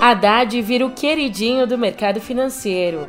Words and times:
Haddad 0.00 0.62
vira 0.62 0.86
o 0.86 0.92
queridinho 0.92 1.66
do 1.66 1.76
mercado 1.76 2.22
financeiro. 2.22 3.06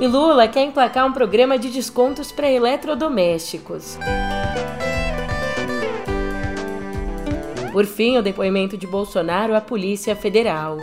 E 0.00 0.06
Lula 0.06 0.48
quer 0.48 0.64
emplacar 0.64 1.06
um 1.06 1.12
programa 1.12 1.58
de 1.58 1.68
descontos 1.68 2.32
para 2.32 2.50
eletrodomésticos. 2.50 3.98
Por 7.70 7.84
fim, 7.84 8.16
o 8.16 8.22
depoimento 8.22 8.78
de 8.78 8.86
Bolsonaro 8.86 9.54
à 9.54 9.60
Polícia 9.60 10.16
Federal. 10.16 10.78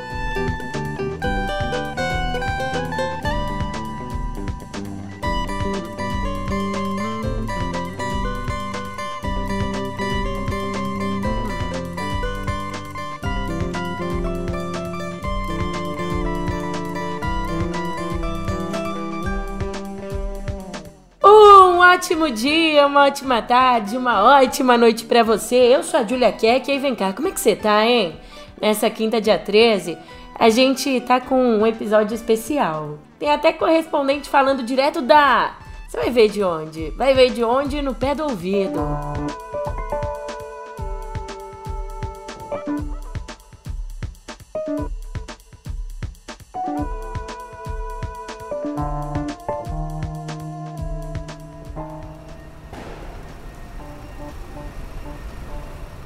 Ótimo 21.91 22.31
dia, 22.31 22.87
uma 22.87 23.03
ótima 23.03 23.41
tarde, 23.41 23.97
uma 23.97 24.39
ótima 24.39 24.77
noite 24.77 25.03
para 25.03 25.23
você. 25.23 25.55
Eu 25.55 25.83
sou 25.83 25.99
a 25.99 26.03
Julia 26.03 26.31
Keck 26.31 26.71
e 26.71 26.79
vem 26.79 26.95
cá, 26.95 27.11
como 27.11 27.27
é 27.27 27.31
que 27.31 27.39
você 27.39 27.53
tá, 27.53 27.85
hein? 27.85 28.15
Nessa 28.61 28.89
quinta, 28.89 29.19
dia 29.19 29.37
13, 29.37 29.97
a 30.39 30.49
gente 30.49 31.01
tá 31.01 31.19
com 31.19 31.35
um 31.35 31.67
episódio 31.67 32.15
especial. 32.15 32.97
Tem 33.19 33.29
até 33.29 33.51
correspondente 33.51 34.29
falando 34.29 34.63
direto 34.63 35.01
da. 35.01 35.57
Você 35.85 35.97
vai 35.97 36.09
ver 36.09 36.29
de 36.29 36.41
onde? 36.41 36.91
Vai 36.91 37.13
ver 37.13 37.31
de 37.31 37.43
onde? 37.43 37.81
No 37.81 37.93
pé 37.93 38.15
do 38.15 38.23
ouvido. 38.23 38.79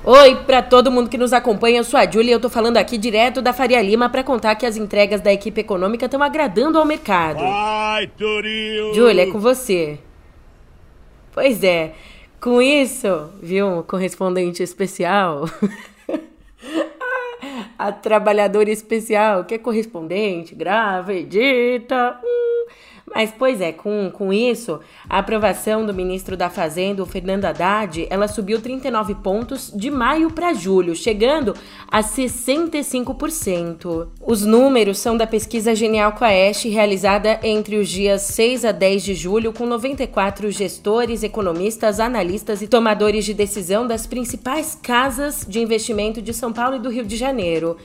Oi 0.08 0.36
para 0.45 0.61
todo 0.61 0.92
mundo 0.92 1.09
que 1.09 1.17
nos 1.17 1.34
acompanha, 1.34 1.80
eu 1.80 1.84
sou 1.84 2.00
a 2.00 2.06
Júlia 2.06 2.30
e 2.30 2.34
eu 2.34 2.39
tô 2.39 2.48
falando 2.48 2.78
aqui 2.78 2.95
direto 2.95 3.42
da 3.42 3.52
Faria 3.52 3.81
Lima 3.81 4.08
para 4.08 4.23
contar 4.23 4.53
que 4.53 4.64
as 4.64 4.78
entregas 4.78 5.20
da 5.20 5.34
equipe 5.34 5.61
econômica 5.61 6.06
estão 6.06 6.22
agradando 6.22 6.78
ao 6.78 6.86
mercado. 6.86 7.39
Vai, 7.39 8.06
Turinho! 8.16 8.94
Júlia, 8.94 9.23
é 9.23 9.31
com 9.31 9.39
você. 9.39 9.98
Pois 11.33 11.64
é, 11.64 11.94
com 12.39 12.61
isso, 12.61 13.31
viu, 13.42 13.83
correspondente 13.88 14.61
especial, 14.61 15.50
a 17.80 17.92
trabalhadora 17.92 18.70
especial, 18.70 19.44
que 19.44 19.56
é 19.56 19.58
correspondente, 19.58 20.53
grava, 20.53 21.16
edita... 21.16 22.20
Hum 22.23 22.44
mas, 23.14 23.31
pois 23.38 23.61
é, 23.61 23.72
com, 23.72 24.09
com 24.11 24.34
isso, 24.34 24.80
a 25.08 25.20
aprovação 25.20 25.86
do 25.86 25.94
ministro 25.94 26.36
da 26.36 26.50
Fazenda, 26.50 27.03
o 27.03 27.06
Fernando 27.06 27.45
Haddad, 27.45 28.08
ela 28.09 28.28
subiu 28.28 28.59
39 28.59 29.14
pontos 29.16 29.72
de 29.73 29.89
maio 29.92 30.31
para 30.31 30.53
julho, 30.53 30.95
chegando 30.95 31.53
a 31.88 32.02
65%. 32.02 34.08
Os 34.26 34.44
números 34.44 34.98
são 34.98 35.16
da 35.16 35.28
pesquisa 35.28 35.76
Genial 35.76 36.14
Quaest, 36.14 36.67
realizada 36.67 37.39
entre 37.44 37.78
os 37.78 37.88
dias 37.88 38.23
6 38.23 38.66
a 38.66 38.72
10 38.72 39.03
de 39.03 39.14
julho, 39.14 39.53
com 39.53 39.67
94 39.67 40.50
gestores, 40.50 41.22
economistas, 41.22 42.00
analistas 42.00 42.64
e 42.64 42.67
tomadores 42.67 43.23
de 43.23 43.36
decisão 43.36 43.86
das 43.86 44.08
principais 44.08 44.76
casas 44.81 45.45
de 45.48 45.60
investimento 45.60 46.21
de 46.21 46.33
São 46.33 46.52
Paulo 46.52 46.77
e 46.77 46.80
do 46.80 46.89
Rio 46.89 47.05
de 47.05 47.15
Janeiro. 47.15 47.77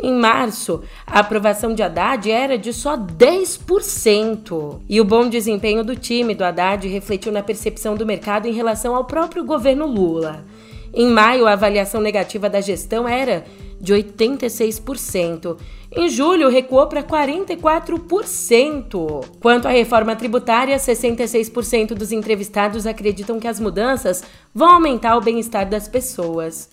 Em 0.00 0.12
março, 0.12 0.82
a 1.06 1.20
aprovação 1.20 1.74
de 1.74 1.82
Haddad 1.82 2.30
era 2.30 2.56
de 2.56 2.72
só 2.72 2.96
10%. 2.96 4.80
E 4.88 5.00
o 5.00 5.04
bom 5.04 5.28
desempenho 5.28 5.84
do 5.84 5.96
time 5.96 6.34
do 6.34 6.44
Haddad 6.44 6.86
refletiu 6.88 7.32
na 7.32 7.42
percepção 7.42 7.94
do 7.94 8.06
mercado 8.06 8.46
em 8.46 8.52
relação 8.52 8.94
ao 8.94 9.04
próprio 9.04 9.44
governo 9.44 9.86
Lula. 9.86 10.44
Em 10.94 11.08
maio, 11.08 11.46
a 11.46 11.52
avaliação 11.52 12.00
negativa 12.00 12.48
da 12.50 12.60
gestão 12.60 13.08
era 13.08 13.44
de 13.80 13.94
86%. 13.94 15.56
Em 15.90 16.08
julho, 16.08 16.48
recuou 16.48 16.86
para 16.86 17.02
44%. 17.02 19.24
Quanto 19.40 19.66
à 19.66 19.70
reforma 19.70 20.14
tributária, 20.14 20.76
66% 20.76 21.94
dos 21.94 22.12
entrevistados 22.12 22.86
acreditam 22.86 23.40
que 23.40 23.48
as 23.48 23.58
mudanças 23.58 24.22
vão 24.54 24.70
aumentar 24.70 25.16
o 25.16 25.20
bem-estar 25.20 25.68
das 25.68 25.88
pessoas. 25.88 26.70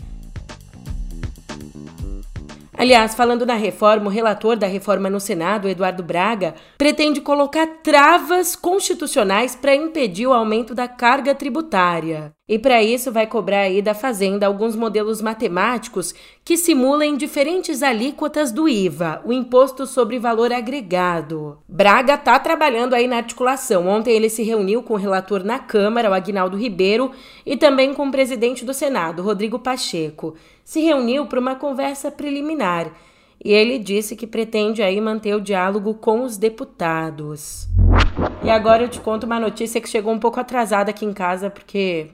Aliás, 2.79 3.13
falando 3.13 3.45
na 3.45 3.56
reforma, 3.56 4.06
o 4.06 4.09
relator 4.09 4.56
da 4.56 4.66
reforma 4.66 5.09
no 5.09 5.19
Senado, 5.19 5.67
Eduardo 5.67 6.01
Braga, 6.01 6.56
pretende 6.78 7.19
colocar 7.19 7.67
travas 7.84 8.56
constitucionais 8.56 9.53
para 9.53 9.75
impedir 9.75 10.28
o 10.28 10.31
aumento 10.31 10.73
da 10.73 10.88
carga 10.88 11.35
tributária. 11.35 12.31
E 12.47 12.57
para 12.57 12.81
isso 12.81 13.12
vai 13.12 13.28
cobrar 13.28 13.59
aí 13.59 13.81
da 13.81 13.94
Fazenda 13.94 14.47
alguns 14.47 14.78
modelos 14.78 15.22
matemáticos 15.22 16.16
que 16.44 16.57
simulem 16.57 17.17
diferentes 17.17 17.84
alíquotas 17.84 18.51
do 18.51 18.67
IVA, 18.67 19.22
o 19.25 19.34
imposto 19.34 19.85
sobre 19.85 20.17
valor 20.17 20.51
agregado. 20.53 21.59
Braga 21.67 22.13
está 22.13 22.40
trabalhando 22.40 22.96
aí 22.96 23.07
na 23.07 23.17
articulação. 23.17 23.88
Ontem 23.88 24.16
ele 24.16 24.29
se 24.29 24.41
reuniu 24.41 24.81
com 24.81 24.94
o 24.94 24.97
relator 24.97 25.44
na 25.44 25.59
Câmara, 25.59 26.09
o 26.09 26.13
Agnaldo 26.13 26.57
Ribeiro, 26.57 27.11
e 27.46 27.57
também 27.57 27.94
com 27.94 28.07
o 28.07 28.11
presidente 28.11 28.63
do 28.63 28.73
Senado, 28.73 29.22
Rodrigo 29.22 29.59
Pacheco. 29.59 30.34
Se 30.69 30.81
reuniu 30.81 31.25
para 31.25 31.40
uma 31.40 31.56
conversa 31.56 32.12
preliminar 32.12 32.91
e 33.44 33.52
ele 33.52 33.80
disse 33.80 34.16
que 34.16 34.28
pretende 34.28 34.84
aí 34.84 35.02
manter 35.02 35.34
o 35.34 35.41
diálogo 35.41 35.96
com 35.96 36.22
os 36.22 36.38
deputados. 36.38 37.68
E 38.44 38.52
agora 38.52 38.84
eu 38.84 38.88
te 38.88 39.00
conto 39.00 39.24
uma 39.24 39.40
notícia 39.40 39.81
que 39.81 39.90
chegou 39.90 40.13
um 40.13 40.19
pouco 40.19 40.40
atrasada 40.40 40.91
aqui 40.91 41.03
em 41.03 41.12
casa, 41.12 41.50
porque 41.50 42.12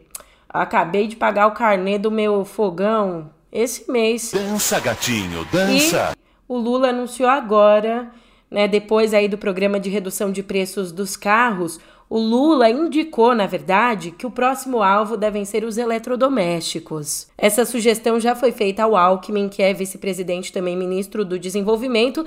Acabei 0.47 1.05
de 1.05 1.17
pagar 1.17 1.47
o 1.47 1.51
carnê 1.51 1.97
do 1.97 2.09
meu 2.09 2.45
fogão 2.45 3.29
esse 3.51 3.91
mês. 3.91 4.31
Dança, 4.33 4.79
gatinho, 4.79 5.45
dança. 5.51 6.13
E 6.15 6.17
o 6.47 6.57
Lula 6.57 6.91
anunciou 6.91 7.27
agora, 7.27 8.09
né, 8.49 8.65
depois 8.65 9.13
aí 9.13 9.27
do 9.27 9.37
programa 9.37 9.81
de 9.81 9.89
redução 9.89 10.31
de 10.31 10.41
preços 10.41 10.93
dos 10.93 11.17
carros, 11.17 11.77
o 12.07 12.19
Lula 12.19 12.69
indicou, 12.69 13.33
na 13.33 13.47
verdade, 13.47 14.11
que 14.11 14.27
o 14.27 14.31
próximo 14.31 14.83
alvo 14.83 15.17
devem 15.17 15.43
ser 15.43 15.63
os 15.63 15.77
eletrodomésticos. 15.77 17.27
Essa 17.35 17.65
sugestão 17.65 18.19
já 18.19 18.35
foi 18.35 18.51
feita 18.51 18.83
ao 18.83 18.95
Alckmin, 18.95 19.49
que 19.49 19.63
é 19.63 19.73
vice-presidente 19.73 20.53
também 20.53 20.77
ministro 20.77 21.25
do 21.25 21.39
Desenvolvimento, 21.39 22.23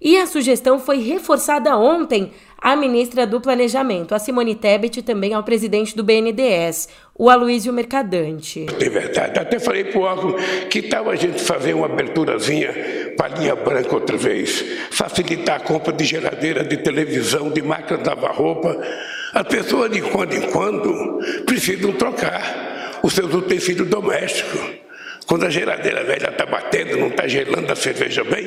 e 0.00 0.18
a 0.18 0.26
sugestão 0.26 0.78
foi 0.78 0.98
reforçada 0.98 1.76
ontem 1.78 2.30
à 2.58 2.76
ministra 2.76 3.26
do 3.26 3.40
Planejamento, 3.40 4.14
a 4.14 4.18
Simone 4.18 4.54
Tebet, 4.54 4.98
e 4.98 5.02
também 5.02 5.32
ao 5.32 5.42
presidente 5.42 5.96
do 5.96 6.04
BNDES, 6.04 6.88
o 7.16 7.30
Aloysio 7.30 7.72
Mercadante. 7.72 8.66
É 8.68 8.88
verdade. 8.90 9.38
Até 9.38 9.58
falei 9.58 9.84
para 9.84 9.98
o 9.98 10.06
Alckmin 10.06 10.34
que 10.68 10.82
tal 10.82 11.08
a 11.08 11.16
gente 11.16 11.42
fazer 11.42 11.72
uma 11.72 11.86
aberturazinha 11.86 12.70
para 13.16 13.34
a 13.34 13.38
linha 13.38 13.56
branca 13.56 13.94
outra 13.94 14.16
vez, 14.16 14.62
facilitar 14.90 15.56
a 15.56 15.60
compra 15.60 15.92
de 15.92 16.04
geladeira, 16.04 16.62
de 16.62 16.76
televisão, 16.76 17.50
de 17.50 17.62
máquina 17.62 17.98
de 17.98 18.08
lavar 18.08 18.34
roupa. 18.34 18.76
As 19.32 19.46
pessoas, 19.46 19.90
de 19.90 20.02
quando 20.02 20.34
em 20.34 20.42
quando, 20.50 21.18
precisam 21.46 21.92
trocar 21.92 23.00
os 23.02 23.14
seus 23.14 23.32
utensílios 23.32 23.88
domésticos. 23.88 24.60
Quando 25.26 25.46
a 25.46 25.50
geladeira 25.50 26.04
velha 26.04 26.28
está 26.28 26.44
batendo, 26.44 26.98
não 26.98 27.08
está 27.08 27.26
gelando 27.26 27.72
a 27.72 27.76
cerveja 27.76 28.22
bem 28.24 28.44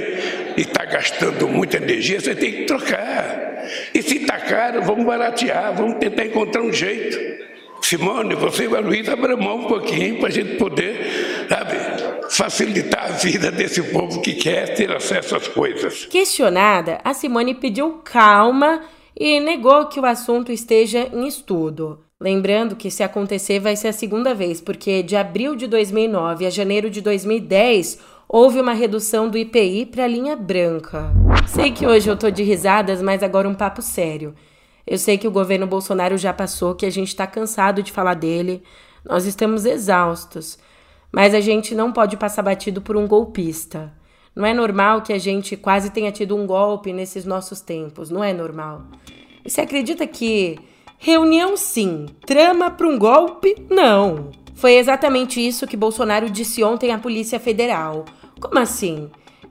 e 0.58 0.62
está 0.62 0.86
gastando 0.86 1.48
muita 1.48 1.78
energia, 1.78 2.20
você 2.20 2.36
tem 2.36 2.52
que 2.52 2.64
trocar. 2.66 3.66
E 3.94 4.02
se 4.02 4.18
está 4.18 4.38
caro, 4.38 4.84
vamos 4.84 5.06
baratear, 5.06 5.74
vamos 5.74 5.96
tentar 5.96 6.26
encontrar 6.26 6.62
um 6.62 6.72
jeito. 6.72 7.18
Simone, 7.82 8.36
você 8.36 8.68
e 8.68 8.76
a 8.76 8.80
Luísa 8.80 9.14
abram 9.14 9.38
mão 9.38 9.58
um 9.58 9.68
pouquinho 9.68 10.20
para 10.20 10.28
a 10.28 10.32
gente 10.32 10.56
poder, 10.58 11.48
sabe, 11.48 11.76
facilitar 12.30 13.06
a 13.06 13.12
vida 13.12 13.52
desse 13.52 13.82
povo 13.84 14.22
que 14.22 14.34
quer 14.34 14.74
ter 14.74 14.92
acesso 14.92 15.36
às 15.36 15.48
coisas. 15.48 16.06
Questionada, 16.06 17.00
a 17.04 17.14
Simone 17.14 17.54
pediu 17.54 18.02
calma 18.04 18.82
e 19.18 19.40
negou 19.40 19.86
que 19.88 20.00
o 20.00 20.06
assunto 20.06 20.52
esteja 20.52 21.10
em 21.14 21.28
estudo. 21.28 22.00
Lembrando 22.20 22.76
que 22.76 22.92
se 22.92 23.04
acontecer 23.04 23.60
vai 23.60 23.76
ser 23.76 23.90
a 23.90 23.94
segunda 23.94 24.34
vez, 24.34 24.60
porque 24.60 25.04
de 25.04 25.16
abril 25.16 25.56
de 25.56 25.68
2009 25.68 26.46
a 26.46 26.50
janeiro 26.50 26.90
de 26.90 27.02
2010 27.02 28.00
houve 28.28 28.60
uma 28.60 28.74
redução 28.74 29.30
do 29.30 29.38
IPI 29.38 29.86
para 29.86 30.04
a 30.04 30.08
linha 30.08 30.36
branca. 30.36 31.12
Sei 31.48 31.72
que 31.72 31.86
hoje 31.86 32.10
eu 32.10 32.18
tô 32.18 32.30
de 32.30 32.44
risadas, 32.44 33.02
mas 33.02 33.22
agora 33.22 33.48
um 33.48 33.56
papo 33.56 33.82
sério. 33.82 34.34
Eu 34.86 34.98
sei 34.98 35.18
que 35.18 35.28
o 35.28 35.32
governo 35.32 35.68
Bolsonaro 35.68 36.18
já 36.18 36.34
passou, 36.34 36.76
que 36.76 36.86
a 36.86 36.90
gente 36.90 37.10
está 37.10 37.26
cansado 37.26 37.82
de 37.82 37.92
falar 37.92 38.14
dele, 38.14 38.64
nós 39.04 39.26
estamos 39.26 39.66
exaustos. 39.66 40.58
Mas 41.12 41.34
a 41.34 41.40
gente 41.40 41.74
não 41.74 41.92
pode 41.92 42.18
passar 42.18 42.44
batido 42.44 42.82
por 42.82 42.98
um 42.98 43.08
golpista. 43.08 43.94
Não 44.36 44.46
é 44.46 44.54
normal 44.54 45.02
que 45.02 45.14
a 45.14 45.18
gente 45.18 45.56
quase 45.56 45.90
tenha 45.92 46.12
tido 46.12 46.36
um 46.36 46.46
golpe 46.46 46.92
nesses 46.92 47.26
nossos 47.26 47.62
tempos, 47.62 48.10
não 48.10 48.24
é 48.24 48.34
normal. 48.34 48.84
E 49.46 49.50
você 49.50 49.62
acredita 49.62 50.06
que 50.06 50.60
Reunião 50.98 51.56
sim, 51.56 52.08
trama 52.26 52.72
para 52.72 52.88
um 52.88 52.98
golpe? 52.98 53.56
Não. 53.70 54.32
Foi 54.56 54.74
exatamente 54.74 55.46
isso 55.46 55.68
que 55.68 55.78
Bolsonaro 55.78 56.30
disse 56.30 56.64
ontem 56.64 56.92
à 56.92 56.98
Polícia 56.98 57.40
Federal. 57.40 58.06
Como 58.40 58.58
assim? 58.58 59.10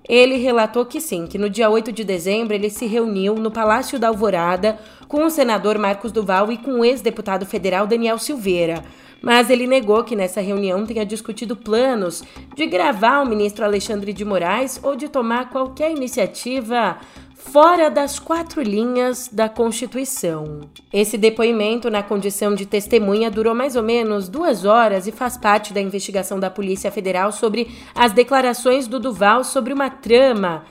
Ele 0.08 0.36
relatou 0.36 0.84
que 0.84 1.00
sim, 1.00 1.26
que 1.26 1.38
no 1.38 1.48
dia 1.48 1.70
8 1.70 1.92
de 1.92 2.02
dezembro 2.02 2.54
ele 2.54 2.68
se 2.68 2.86
reuniu 2.86 3.36
no 3.36 3.50
Palácio 3.50 3.98
da 3.98 4.08
Alvorada 4.08 4.78
com 5.06 5.24
o 5.24 5.30
senador 5.30 5.78
Marcos 5.78 6.10
Duval 6.10 6.50
e 6.50 6.58
com 6.58 6.80
o 6.80 6.84
ex-deputado 6.84 7.46
federal 7.46 7.86
Daniel 7.86 8.18
Silveira. 8.18 8.82
Mas 9.24 9.48
ele 9.48 9.66
negou 9.66 10.04
que 10.04 10.14
nessa 10.14 10.42
reunião 10.42 10.84
tenha 10.84 11.04
discutido 11.04 11.56
planos 11.56 12.22
de 12.54 12.66
gravar 12.66 13.22
o 13.22 13.26
ministro 13.26 13.64
Alexandre 13.64 14.12
de 14.12 14.22
Moraes 14.22 14.78
ou 14.82 14.94
de 14.94 15.08
tomar 15.08 15.48
qualquer 15.48 15.90
iniciativa 15.90 16.98
fora 17.34 17.90
das 17.90 18.18
quatro 18.18 18.60
linhas 18.60 19.30
da 19.32 19.48
Constituição. 19.48 20.60
Esse 20.92 21.16
depoimento, 21.16 21.90
na 21.90 22.02
condição 22.02 22.54
de 22.54 22.66
testemunha, 22.66 23.30
durou 23.30 23.54
mais 23.54 23.76
ou 23.76 23.82
menos 23.82 24.28
duas 24.28 24.66
horas 24.66 25.06
e 25.06 25.12
faz 25.12 25.38
parte 25.38 25.72
da 25.72 25.80
investigação 25.80 26.38
da 26.38 26.50
Polícia 26.50 26.90
Federal 26.90 27.32
sobre 27.32 27.68
as 27.94 28.12
declarações 28.12 28.86
do 28.86 29.00
Duval 29.00 29.42
sobre 29.42 29.72
uma 29.72 29.88
trama 29.88 30.64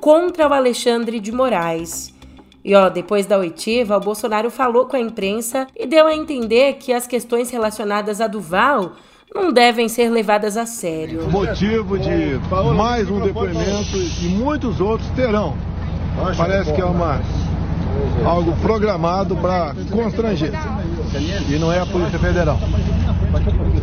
contra 0.00 0.48
o 0.48 0.52
Alexandre 0.52 1.20
de 1.20 1.30
Moraes. 1.30 2.12
E 2.64 2.74
ó, 2.74 2.88
depois 2.88 3.26
da 3.26 3.38
oitiva, 3.38 3.96
o 3.96 4.00
Bolsonaro 4.00 4.50
falou 4.50 4.86
com 4.86 4.96
a 4.96 5.00
imprensa 5.00 5.66
e 5.74 5.86
deu 5.86 6.06
a 6.06 6.14
entender 6.14 6.74
que 6.74 6.92
as 6.92 7.06
questões 7.06 7.50
relacionadas 7.50 8.20
a 8.20 8.26
Duval 8.26 8.92
não 9.34 9.52
devem 9.52 9.88
ser 9.88 10.10
levadas 10.10 10.56
a 10.56 10.66
sério. 10.66 11.30
Motivo 11.30 11.98
de 11.98 12.38
mais 12.76 13.08
um 13.10 13.20
depoimento 13.20 13.96
e 13.96 14.28
muitos 14.28 14.80
outros 14.80 15.08
terão 15.10 15.56
Parece 16.36 16.72
que 16.72 16.80
é 16.80 16.84
uma, 16.84 17.20
algo 18.24 18.52
programado 18.60 19.36
para 19.36 19.74
constranger. 19.90 20.52
E 21.48 21.58
não 21.58 21.72
é 21.72 21.80
a 21.80 21.86
Polícia 21.86 22.18
Federal. 22.18 22.58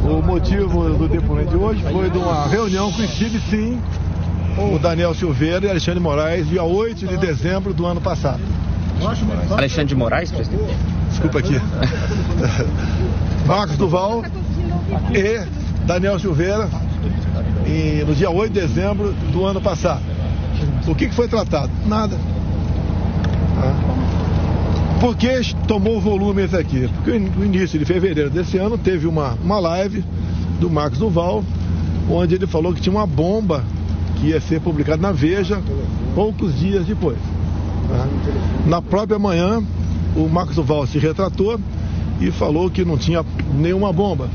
O 0.04 0.22
motivo 0.22 0.90
do 0.90 1.08
depoimento 1.08 1.52
de 1.52 1.58
hoje 1.58 1.84
foi 1.92 2.10
de 2.10 2.18
uma 2.18 2.46
reunião 2.48 2.92
que 2.92 3.06
estive 3.06 3.40
sim 3.40 3.82
o 4.58 4.80
Daniel 4.80 5.14
Silveira 5.14 5.68
e 5.68 5.70
Alexandre 5.70 6.00
Moraes, 6.00 6.48
dia 6.48 6.64
8 6.64 7.08
de 7.08 7.18
dezembro 7.18 7.74
do 7.74 7.86
ano 7.86 8.02
passado. 8.02 8.42
Alexandre 9.52 9.86
de 9.86 9.96
Moraes, 9.96 10.32
presidente? 10.32 10.76
Desculpa 11.10 11.40
aqui. 11.40 11.62
Marcos 13.46 13.78
Duval 13.78 14.24
e 15.14 15.46
Daniel 15.86 16.20
Silveira, 16.20 16.68
e, 17.66 18.04
no 18.06 18.16
dia 18.16 18.30
8 18.32 18.52
de 18.52 18.62
dezembro 18.62 19.14
do 19.32 19.46
ano 19.46 19.62
passado. 19.62 20.02
O 20.88 20.96
que, 20.96 21.08
que 21.08 21.14
foi 21.14 21.28
tratado? 21.28 21.72
Nada. 21.86 22.18
Por 25.00 25.16
que 25.16 25.28
tomou 25.68 26.02
volume 26.02 26.44
esse 26.44 26.56
aqui? 26.56 26.90
Porque 26.96 27.20
no 27.20 27.46
início 27.46 27.78
de 27.78 27.86
fevereiro 27.86 28.32
desse 28.32 28.58
ano 28.58 28.78
teve 28.78 29.06
uma, 29.06 29.38
uma 29.44 29.60
live 29.60 30.04
do 30.60 30.70
Marcos 30.70 30.98
Duval, 30.98 31.44
onde 32.10 32.34
ele 32.34 32.48
falou 32.48 32.74
que 32.74 32.82
tinha 32.82 32.96
uma 32.96 33.06
bomba 33.06 33.64
que 34.20 34.28
ia 34.28 34.42
ser 34.42 34.60
publicada 34.62 35.02
na 35.02 35.12
Veja 35.12 35.62
poucos 36.16 36.58
dias 36.58 36.86
depois. 36.86 37.18
Na 38.66 38.82
própria 38.82 39.20
manhã, 39.20 39.64
o 40.16 40.28
Marcos 40.28 40.56
Duval 40.56 40.86
se 40.88 40.98
retratou 40.98 41.60
e 42.20 42.32
falou 42.32 42.70
que 42.70 42.84
não 42.84 42.98
tinha 42.98 43.24
nenhuma 43.54 43.94
bomba. 43.94 44.30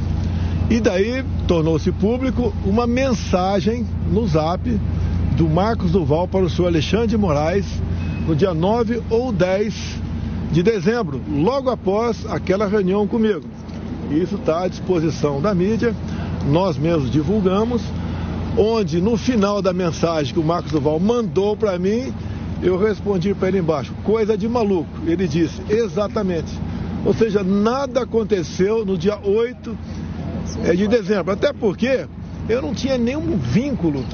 E 0.70 0.81
daí 0.81 1.25
tornou-se 1.46 1.90
público 1.93 2.52
uma 2.64 2.87
mensagem 2.87 3.84
no 4.11 4.26
zap 4.26 4.69
do 5.37 5.49
Marcos 5.49 5.90
Duval 5.90 6.29
para 6.29 6.44
o 6.44 6.50
senhor 6.50 6.69
Alexandre 6.69 7.17
Moraes 7.17 7.67
no 8.26 8.37
dia 8.37 8.55
9 8.55 9.02
ou 9.11 9.32
10 9.32 10.00
de 10.52 10.62
dezembro, 10.62 11.20
logo 11.31 11.70
após 11.70 12.25
aquela 12.26 12.67
reunião 12.67 13.06
comigo. 13.06 13.43
Isso 14.11 14.37
está 14.37 14.64
à 14.64 14.69
disposição 14.69 15.40
da 15.40 15.55
mídia, 15.55 15.94
nós 16.46 16.76
mesmos 16.76 17.11
divulgamos, 17.11 17.82
onde 18.57 19.01
no 19.01 19.17
final 19.17 19.63
da 19.63 19.73
mensagem 19.73 20.33
que 20.33 20.41
o 20.41 20.45
Marcos 20.45 20.73
Duval 20.73 20.99
mandou 21.01 21.57
para 21.57 21.79
mim, 21.79 22.13
eu 22.63 22.79
respondi 22.79 23.35
para 23.35 23.49
ele 23.49 23.59
embaixo, 23.59 23.93
coisa 24.05 24.37
de 24.37 24.49
maluco. 24.49 24.91
Ele 25.07 25.27
disse, 25.27 25.61
exatamente. 25.69 26.53
Ou 27.05 27.13
seja, 27.13 27.43
nada 27.43 28.03
aconteceu 28.03 28.85
no 28.85 28.97
dia 28.97 29.19
8 29.19 29.77
eh, 30.65 30.75
de 30.75 30.87
dezembro, 30.87 31.33
até 31.33 31.53
porque 31.53 32.07
eu 32.49 32.63
não 32.63 32.73
tinha 32.73 32.97
nenhum 32.97 33.37
vínculo 33.37 34.05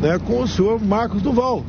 né, 0.00 0.18
com 0.26 0.42
o 0.42 0.48
senhor 0.48 0.82
Marcos 0.82 1.22
Duval. 1.22 1.64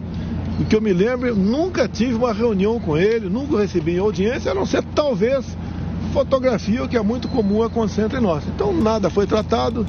O 0.59 0.65
que 0.65 0.75
eu 0.75 0.81
me 0.81 0.93
lembro, 0.93 1.27
eu 1.27 1.35
nunca 1.35 1.87
tive 1.87 2.13
uma 2.13 2.33
reunião 2.33 2.79
com 2.79 2.97
ele, 2.97 3.29
nunca 3.29 3.57
recebi 3.57 3.97
audiência, 3.97 4.51
a 4.51 4.55
não 4.55 4.65
ser 4.65 4.83
talvez 4.95 5.45
fotografia, 6.13 6.83
o 6.83 6.87
que 6.87 6.95
é 6.95 7.01
muito 7.01 7.27
comum 7.27 7.63
acontecer 7.63 8.03
entre 8.03 8.19
nós. 8.19 8.43
Então 8.47 8.71
nada 8.73 9.09
foi 9.09 9.25
tratado. 9.25 9.85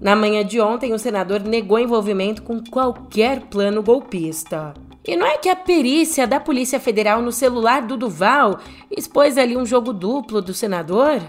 Na 0.00 0.14
manhã 0.14 0.44
de 0.44 0.60
ontem, 0.60 0.92
o 0.92 0.98
senador 0.98 1.40
negou 1.40 1.78
envolvimento 1.78 2.42
com 2.42 2.62
qualquer 2.62 3.40
plano 3.42 3.82
golpista. 3.82 4.74
E 5.04 5.16
não 5.16 5.26
é 5.26 5.38
que 5.38 5.48
a 5.48 5.56
perícia 5.56 6.26
da 6.26 6.38
Polícia 6.38 6.78
Federal 6.78 7.22
no 7.22 7.32
celular 7.32 7.82
do 7.82 7.96
Duval 7.96 8.60
expôs 8.90 9.38
ali 9.38 9.56
um 9.56 9.66
jogo 9.66 9.92
duplo 9.92 10.40
do 10.40 10.54
senador? 10.54 11.20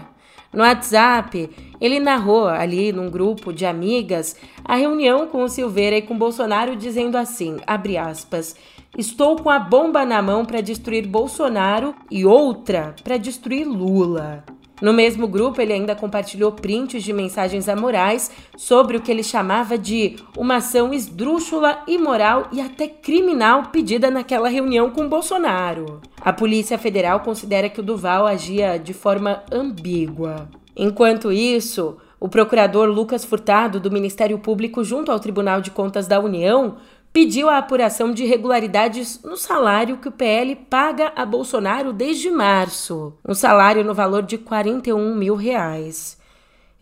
No 0.52 0.62
WhatsApp, 0.62 1.48
ele 1.80 2.00
narrou 2.00 2.46
ali 2.46 2.92
num 2.92 3.08
grupo 3.08 3.52
de 3.52 3.64
amigas 3.64 4.36
a 4.64 4.74
reunião 4.74 5.28
com 5.28 5.42
o 5.42 5.48
Silveira 5.48 5.96
e 5.96 6.02
com 6.02 6.18
Bolsonaro 6.18 6.76
dizendo 6.76 7.16
assim, 7.16 7.56
aspas, 7.66 8.56
Estou 8.98 9.36
com 9.36 9.48
a 9.48 9.58
bomba 9.58 10.04
na 10.04 10.20
mão 10.20 10.44
para 10.44 10.60
destruir 10.60 11.06
Bolsonaro 11.06 11.94
e 12.10 12.26
outra 12.26 12.94
para 13.04 13.16
destruir 13.16 13.64
Lula. 13.64 14.44
No 14.80 14.92
mesmo 14.92 15.28
grupo, 15.28 15.60
ele 15.60 15.72
ainda 15.72 15.94
compartilhou 15.94 16.52
prints 16.52 17.02
de 17.02 17.12
mensagens 17.12 17.68
amorais 17.68 18.30
sobre 18.56 18.96
o 18.96 19.00
que 19.00 19.10
ele 19.10 19.22
chamava 19.22 19.76
de 19.76 20.16
uma 20.36 20.56
ação 20.56 20.92
esdrúxula, 20.92 21.82
imoral 21.86 22.48
e 22.52 22.60
até 22.60 22.88
criminal 22.88 23.64
pedida 23.72 24.10
naquela 24.10 24.48
reunião 24.48 24.90
com 24.90 25.08
Bolsonaro. 25.08 26.00
A 26.20 26.32
Polícia 26.32 26.78
Federal 26.78 27.20
considera 27.20 27.68
que 27.68 27.80
o 27.80 27.82
Duval 27.82 28.26
agia 28.26 28.78
de 28.78 28.94
forma 28.94 29.42
ambígua. 29.52 30.48
Enquanto 30.76 31.30
isso, 31.30 31.96
o 32.18 32.28
procurador 32.28 32.88
Lucas 32.88 33.24
Furtado, 33.24 33.80
do 33.80 33.90
Ministério 33.90 34.38
Público, 34.38 34.84
junto 34.84 35.10
ao 35.10 35.18
Tribunal 35.18 35.60
de 35.60 35.70
Contas 35.70 36.06
da 36.06 36.20
União, 36.20 36.76
pediu 37.12 37.48
a 37.48 37.58
apuração 37.58 38.12
de 38.12 38.24
irregularidades 38.24 39.20
no 39.22 39.36
salário 39.36 39.98
que 39.98 40.08
o 40.08 40.12
PL 40.12 40.54
paga 40.54 41.12
a 41.16 41.26
Bolsonaro 41.26 41.92
desde 41.92 42.30
março, 42.30 43.14
um 43.26 43.34
salário 43.34 43.84
no 43.84 43.94
valor 43.94 44.22
de 44.22 44.38
41 44.38 45.14
mil 45.14 45.34
reais. 45.34 46.18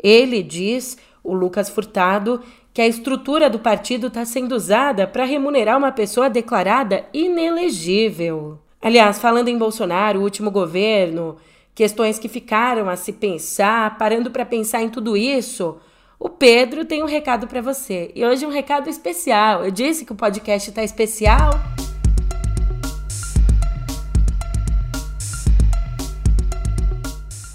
Ele 0.03 0.43
diz, 0.43 0.99
o 1.25 1.35
Lucas 1.35 1.69
Furtado, 1.71 2.41
que 2.73 2.83
a 2.83 2.87
estrutura 2.87 3.51
do 3.51 3.59
partido 3.59 4.07
está 4.07 4.25
sendo 4.25 4.55
usada 4.55 5.07
para 5.07 5.25
remunerar 5.25 5.77
uma 5.77 5.91
pessoa 5.91 6.31
declarada 6.31 7.07
inelegível. 7.13 8.59
Aliás, 8.81 9.19
falando 9.19 9.49
em 9.49 9.59
Bolsonaro, 9.59 10.21
o 10.21 10.23
último 10.23 10.51
governo, 10.51 11.37
questões 11.75 12.19
que 12.19 12.29
ficaram 12.29 12.89
a 12.89 12.95
se 12.95 13.13
pensar, 13.13 13.99
parando 13.99 14.31
para 14.31 14.45
pensar 14.45 14.83
em 14.83 14.89
tudo 14.89 15.17
isso, 15.17 15.79
o 16.19 16.29
Pedro 16.29 16.85
tem 16.85 17.03
um 17.03 17.07
recado 17.07 17.47
para 17.47 17.63
você. 17.63 18.11
E 18.15 18.25
hoje 18.25 18.45
um 18.45 18.51
recado 18.51 18.91
especial. 18.91 19.65
Eu 19.65 19.71
disse 19.71 20.05
que 20.05 20.13
o 20.13 20.17
podcast 20.17 20.69
está 20.69 20.83
especial. 20.83 21.53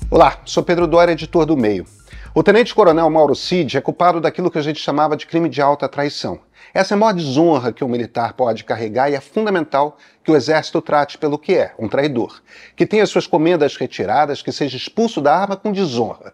Olá, 0.09 0.39
sou 0.45 0.63
Pedro 0.63 0.87
Dória, 0.87 1.11
editor 1.11 1.45
do 1.45 1.57
Meio. 1.57 1.85
O 2.33 2.41
tenente-coronel 2.41 3.09
Mauro 3.09 3.35
Cid 3.35 3.77
é 3.77 3.81
culpado 3.81 4.21
daquilo 4.21 4.49
que 4.49 4.57
a 4.57 4.61
gente 4.61 4.79
chamava 4.79 5.17
de 5.17 5.27
crime 5.27 5.49
de 5.49 5.61
alta 5.61 5.89
traição. 5.89 6.39
Essa 6.73 6.93
é 6.93 6.95
a 6.95 6.97
maior 6.97 7.13
desonra 7.13 7.73
que 7.73 7.83
um 7.83 7.87
militar 7.87 8.33
pode 8.33 8.63
carregar 8.63 9.11
e 9.11 9.15
é 9.15 9.19
fundamental 9.19 9.97
que 10.23 10.31
o 10.31 10.35
exército 10.35 10.81
trate 10.81 11.17
pelo 11.17 11.37
que 11.37 11.53
é, 11.53 11.73
um 11.77 11.87
traidor, 11.87 12.41
que 12.75 12.85
tenha 12.85 13.05
suas 13.05 13.27
comendas 13.27 13.75
retiradas, 13.75 14.41
que 14.41 14.51
seja 14.51 14.77
expulso 14.77 15.19
da 15.19 15.35
arma 15.35 15.55
com 15.55 15.71
desonra. 15.71 16.33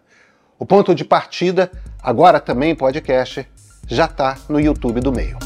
O 0.59 0.65
ponto 0.65 0.93
de 0.93 1.05
partida, 1.05 1.71
agora 2.03 2.37
também 2.37 2.75
podcast, 2.75 3.47
já 3.87 4.03
está 4.03 4.37
no 4.49 4.59
YouTube 4.59 4.99
do 4.99 5.09
meio. 5.09 5.39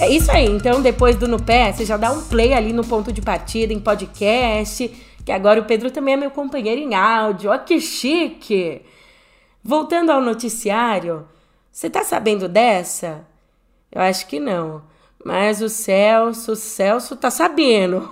É 0.00 0.08
isso 0.08 0.30
aí, 0.32 0.46
então 0.46 0.80
depois 0.80 1.16
do 1.16 1.28
No 1.28 1.40
Pé, 1.40 1.70
você 1.70 1.84
já 1.84 1.98
dá 1.98 2.10
um 2.10 2.22
play 2.22 2.54
ali 2.54 2.72
no 2.72 2.82
ponto 2.82 3.12
de 3.12 3.20
partida, 3.20 3.74
em 3.74 3.78
podcast, 3.78 4.88
que 5.22 5.30
agora 5.30 5.60
o 5.60 5.66
Pedro 5.66 5.90
também 5.90 6.14
é 6.14 6.16
meu 6.16 6.30
companheiro 6.30 6.80
em 6.80 6.94
áudio. 6.94 7.50
Ó 7.50 7.58
que 7.58 7.78
chique! 7.78 8.80
Voltando 9.62 10.10
ao 10.10 10.20
noticiário, 10.22 11.28
você 11.70 11.90
tá 11.90 12.02
sabendo 12.02 12.48
dessa? 12.48 13.26
Eu 13.92 14.00
acho 14.00 14.26
que 14.26 14.40
não. 14.40 14.82
Mas 15.22 15.60
o 15.60 15.68
Celso, 15.68 16.52
o 16.52 16.56
Celso 16.56 17.16
tá 17.16 17.30
sabendo. 17.30 18.08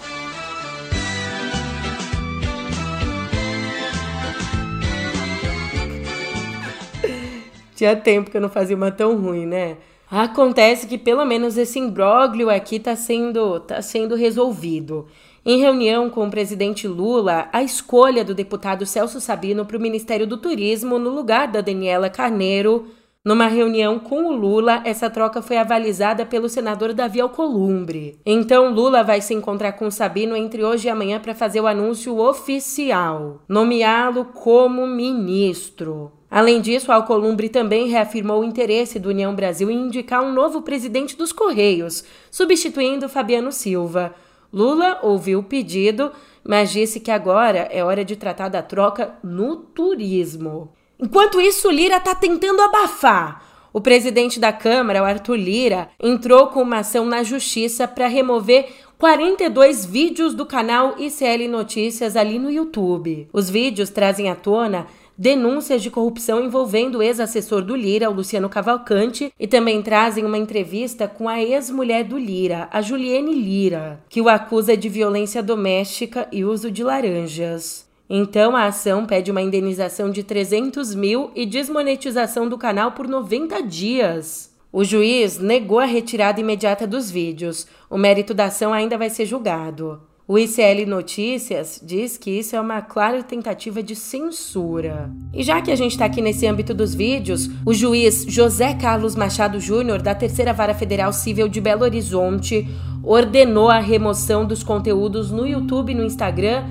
Tinha 7.83 7.97
tempo 7.97 8.31
que 8.31 8.37
eu 8.37 8.41
não 8.41 8.49
fazia 8.49 8.77
uma 8.77 8.93
tão 8.93 9.17
ruim, 9.17 9.45
né? 9.45 9.77
Acontece 10.09 10.87
que 10.87 10.97
pelo 10.97 11.25
menos 11.25 11.59
esse 11.59 11.81
imbróglio 11.81 12.49
aqui 12.49 12.79
tá 12.79 12.95
sendo, 12.95 13.59
tá 13.59 13.83
sendo 13.83 14.15
resolvido. 14.15 15.09
Em 15.45 15.59
reunião 15.59 16.09
com 16.09 16.25
o 16.25 16.31
presidente 16.31 16.87
Lula, 16.87 17.49
a 17.53 17.61
escolha 17.61 18.25
do 18.25 18.37
deputado 18.37 18.87
Celso 18.87 19.21
Sabino 19.21 19.67
para 19.67 19.77
o 19.77 19.81
Ministério 19.81 20.29
do 20.29 20.37
Turismo 20.37 20.97
no 20.97 21.11
lugar 21.11 21.49
da 21.49 21.61
Daniela 21.61 22.09
Carneiro 22.09 22.87
numa 23.25 23.47
reunião 23.47 24.01
com 24.01 24.27
o 24.27 24.33
Lula, 24.33 24.83
essa 24.85 25.09
troca 25.09 25.41
foi 25.41 25.57
avalizada 25.57 26.27
pelo 26.27 26.49
senador 26.49 26.93
Davi 26.93 27.21
Alcolumbre. 27.21 28.19
Então, 28.27 28.75
Lula 28.75 29.05
vai 29.05 29.21
se 29.21 29.33
encontrar 29.33 29.73
com 29.75 29.89
Sabino 29.93 30.35
entre 30.35 30.65
hoje 30.65 30.89
e 30.89 30.91
amanhã 30.91 31.21
para 31.21 31.33
fazer 31.33 31.61
o 31.61 31.69
anúncio 31.69 32.19
oficial, 32.19 33.41
nomeá-lo 33.49 34.25
como 34.25 34.89
ministro. 34.89 36.11
Além 36.33 36.63
disso, 36.63 36.91
Alcolumbre 36.91 37.51
também 37.51 37.89
reafirmou 37.89 38.41
o 38.41 38.45
interesse 38.45 38.99
do 38.99 39.11
União 39.11 39.35
Brasil 39.35 39.71
em 39.71 39.83
indicar 39.83 40.25
um 40.25 40.33
novo 40.33 40.63
presidente 40.63 41.15
dos 41.15 41.31
Correios, 41.31 42.05
substituindo 42.31 43.07
Fabiano 43.07 43.53
Silva. 43.53 44.15
Lula 44.51 44.99
ouviu 45.03 45.41
o 45.41 45.43
pedido, 45.43 46.11
mas 46.43 46.73
disse 46.73 47.01
que 47.01 47.11
agora 47.11 47.69
é 47.71 47.85
hora 47.85 48.03
de 48.03 48.17
tratar 48.17 48.49
da 48.49 48.63
troca 48.63 49.15
no 49.23 49.57
turismo. 49.57 50.73
Enquanto 50.99 51.39
isso, 51.39 51.71
Lira 51.71 51.99
está 51.99 52.15
tentando 52.15 52.63
abafar. 52.63 53.45
O 53.71 53.81
presidente 53.83 54.41
da 54.41 54.55
Câmara, 54.55 55.03
o 55.03 55.05
Arthur 55.05 55.37
Lira, 55.37 55.91
entrou 56.01 56.47
com 56.47 56.63
uma 56.63 56.79
ação 56.79 57.05
na 57.05 57.23
justiça 57.23 57.87
para 57.87 58.07
remover 58.07 58.71
42 58.99 59.85
vídeos 59.85 60.33
do 60.33 60.47
canal 60.47 60.95
ICL 60.99 61.49
Notícias 61.49 62.17
ali 62.17 62.39
no 62.39 62.51
YouTube. 62.51 63.29
Os 63.33 63.51
vídeos 63.51 63.91
trazem 63.91 64.31
à 64.31 64.35
tona 64.35 64.87
denúncias 65.17 65.83
de 65.83 65.91
corrupção 65.91 66.45
envolvendo 66.45 66.99
o 66.99 67.03
ex-assessor 67.03 67.63
do 67.63 67.77
Lira, 67.77 68.11
o 68.11 68.15
Luciano 68.15 68.49
Cavalcante, 68.49 69.33
e 69.39 69.47
também 69.47 69.83
trazem 69.83 70.25
uma 70.25 70.39
entrevista 70.39 71.07
com 71.07 71.29
a 71.29 71.43
ex-mulher 71.43 72.05
do 72.05 72.19
Lira, 72.19 72.69
a 72.73 72.81
Juliane 72.81 73.35
Lira, 73.35 74.03
que 74.09 74.21
o 74.21 74.29
acusa 74.29 74.77
de 74.77 74.89
violência 74.89 75.43
doméstica 75.43 76.27
e 76.33 76.45
uso 76.45 76.71
de 76.71 76.83
laranjas. 76.83 77.87
Então 78.09 78.55
a 78.55 78.67
ação 78.67 79.07
pede 79.07 79.31
uma 79.31 79.41
indenização 79.41 80.11
de 80.11 80.23
300 80.23 80.95
mil 80.95 81.31
e 81.35 81.47
desmonetização 81.47 82.49
do 82.49 82.59
canal 82.59 82.93
por 82.93 83.09
90 83.09 83.63
dias. 83.63 84.53
O 84.73 84.85
juiz 84.85 85.39
negou 85.39 85.79
a 85.79 85.85
retirada 85.85 86.41
imediata 86.41 86.87
dos 86.87 87.11
vídeos. 87.11 87.67
O 87.89 87.99
mérito 87.99 88.35
da 88.35 88.47
ação 88.47 88.73
ainda 88.73 88.99
vai 88.99 89.11
ser 89.11 89.27
julgado. 89.27 90.01
O 90.27 90.39
ICL 90.39 90.87
Notícias 90.87 91.83
diz 91.85 92.17
que 92.17 92.31
isso 92.31 92.55
é 92.55 92.61
uma 92.61 92.81
clara 92.81 93.25
tentativa 93.25 93.83
de 93.83 93.97
censura. 93.97 95.11
E 95.35 95.43
já 95.43 95.61
que 95.61 95.71
a 95.71 95.77
gente 95.77 95.93
está 95.93 96.05
aqui 96.05 96.23
nesse 96.23 96.47
âmbito 96.47 96.73
dos 96.73 96.95
vídeos, 96.95 97.51
o 97.67 97.75
juiz 97.75 98.25
José 98.29 98.73
Carlos 98.75 99.17
Machado 99.17 99.59
Júnior, 99.59 100.01
da 100.01 100.15
Terceira 100.15 100.53
Vara 100.53 100.75
Federal 100.75 101.13
Civil 101.13 101.49
de 101.49 101.61
Belo 101.61 101.83
Horizonte, 101.83 102.69
ordenou 103.03 103.69
a 103.69 103.81
remoção 103.81 104.47
dos 104.47 104.63
conteúdos 104.63 105.33
no 105.33 105.45
YouTube 105.45 105.91
e 105.91 105.95
no 105.95 106.05
Instagram 106.05 106.65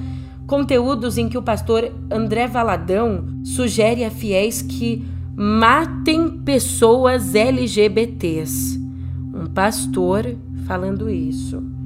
conteúdos 0.48 1.17
em 1.17 1.29
que 1.29 1.38
o 1.38 1.41
pastor 1.41 1.93
André 2.10 2.48
Valadão 2.48 3.25
sugere 3.43 4.03
a 4.03 4.12
fiéis 4.12 4.62
que 4.62 5.05
matem 5.36 6.29
pessoas 6.39 7.36
LGBTs. 7.36 8.77
Um 9.34 9.48
pastor 9.48 10.36
falando 10.65 11.10
isso. 11.10 11.80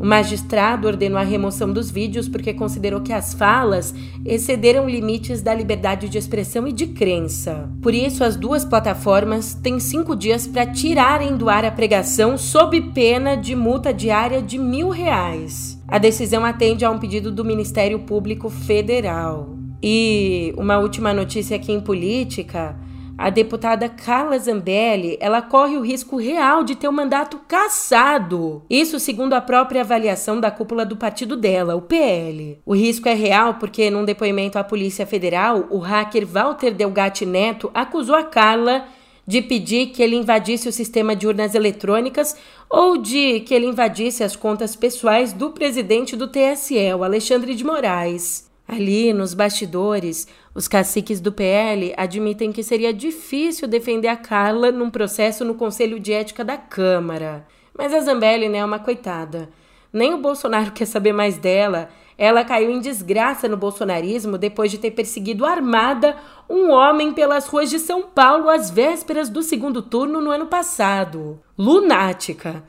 O 0.00 0.06
magistrado 0.06 0.88
ordenou 0.88 1.18
a 1.18 1.22
remoção 1.22 1.70
dos 1.70 1.90
vídeos 1.90 2.26
porque 2.26 2.54
considerou 2.54 3.02
que 3.02 3.12
as 3.12 3.34
falas 3.34 3.94
excederam 4.24 4.88
limites 4.88 5.42
da 5.42 5.52
liberdade 5.52 6.08
de 6.08 6.16
expressão 6.16 6.66
e 6.66 6.72
de 6.72 6.86
crença. 6.86 7.68
Por 7.82 7.92
isso, 7.92 8.24
as 8.24 8.34
duas 8.34 8.64
plataformas 8.64 9.52
têm 9.52 9.78
cinco 9.78 10.16
dias 10.16 10.46
para 10.46 10.64
tirarem 10.64 11.36
do 11.36 11.50
ar 11.50 11.66
a 11.66 11.70
pregação 11.70 12.38
sob 12.38 12.80
pena 12.94 13.36
de 13.36 13.54
multa 13.54 13.92
diária 13.92 14.40
de 14.40 14.58
mil 14.58 14.88
reais. 14.88 15.78
A 15.86 15.98
decisão 15.98 16.46
atende 16.46 16.82
a 16.82 16.90
um 16.90 16.98
pedido 16.98 17.30
do 17.30 17.44
Ministério 17.44 17.98
Público 17.98 18.48
Federal. 18.48 19.54
E 19.82 20.54
uma 20.56 20.78
última 20.78 21.12
notícia 21.12 21.56
aqui 21.56 21.72
em 21.72 21.80
política. 21.80 22.74
A 23.20 23.28
deputada 23.28 23.86
Carla 23.86 24.38
Zambelli, 24.38 25.18
ela 25.20 25.42
corre 25.42 25.76
o 25.76 25.82
risco 25.82 26.16
real 26.16 26.64
de 26.64 26.74
ter 26.74 26.88
o 26.88 26.92
mandato 26.92 27.38
cassado. 27.46 28.62
Isso 28.70 28.98
segundo 28.98 29.34
a 29.34 29.42
própria 29.42 29.82
avaliação 29.82 30.40
da 30.40 30.50
cúpula 30.50 30.86
do 30.86 30.96
partido 30.96 31.36
dela, 31.36 31.76
o 31.76 31.82
PL. 31.82 32.58
O 32.64 32.74
risco 32.74 33.10
é 33.10 33.12
real 33.12 33.56
porque 33.60 33.90
num 33.90 34.06
depoimento 34.06 34.58
à 34.58 34.64
Polícia 34.64 35.04
Federal, 35.04 35.66
o 35.68 35.76
hacker 35.76 36.26
Walter 36.26 36.70
Delgatti 36.70 37.26
Neto 37.26 37.70
acusou 37.74 38.14
a 38.14 38.24
Carla 38.24 38.86
de 39.26 39.42
pedir 39.42 39.88
que 39.88 40.02
ele 40.02 40.16
invadisse 40.16 40.66
o 40.66 40.72
sistema 40.72 41.14
de 41.14 41.26
urnas 41.26 41.54
eletrônicas 41.54 42.34
ou 42.70 42.96
de 42.96 43.40
que 43.40 43.52
ele 43.52 43.66
invadisse 43.66 44.24
as 44.24 44.34
contas 44.34 44.74
pessoais 44.74 45.34
do 45.34 45.50
presidente 45.50 46.16
do 46.16 46.26
TSE, 46.26 46.88
Alexandre 46.88 47.54
de 47.54 47.64
Moraes. 47.64 48.49
Ali, 48.72 49.12
nos 49.12 49.34
bastidores, 49.34 50.28
os 50.54 50.68
caciques 50.68 51.20
do 51.20 51.32
PL 51.32 51.92
admitem 51.96 52.52
que 52.52 52.62
seria 52.62 52.94
difícil 52.94 53.66
defender 53.66 54.06
a 54.06 54.16
Carla 54.16 54.70
num 54.70 54.88
processo 54.88 55.44
no 55.44 55.56
Conselho 55.56 55.98
de 55.98 56.12
Ética 56.12 56.44
da 56.44 56.56
Câmara. 56.56 57.44
Mas 57.76 57.92
a 57.92 57.98
Zambelli 57.98 58.48
né, 58.48 58.58
é 58.58 58.64
uma 58.64 58.78
coitada. 58.78 59.48
Nem 59.92 60.14
o 60.14 60.18
Bolsonaro 60.18 60.70
quer 60.70 60.86
saber 60.86 61.12
mais 61.12 61.36
dela. 61.36 61.88
Ela 62.16 62.44
caiu 62.44 62.70
em 62.70 62.78
desgraça 62.78 63.48
no 63.48 63.56
bolsonarismo 63.56 64.38
depois 64.38 64.70
de 64.70 64.78
ter 64.78 64.92
perseguido 64.92 65.44
armada 65.44 66.16
um 66.48 66.70
homem 66.70 67.12
pelas 67.12 67.48
ruas 67.48 67.70
de 67.70 67.78
São 67.80 68.02
Paulo 68.02 68.48
às 68.48 68.70
vésperas 68.70 69.28
do 69.28 69.42
segundo 69.42 69.82
turno 69.82 70.20
no 70.20 70.30
ano 70.30 70.46
passado. 70.46 71.40
Lunática. 71.58 72.62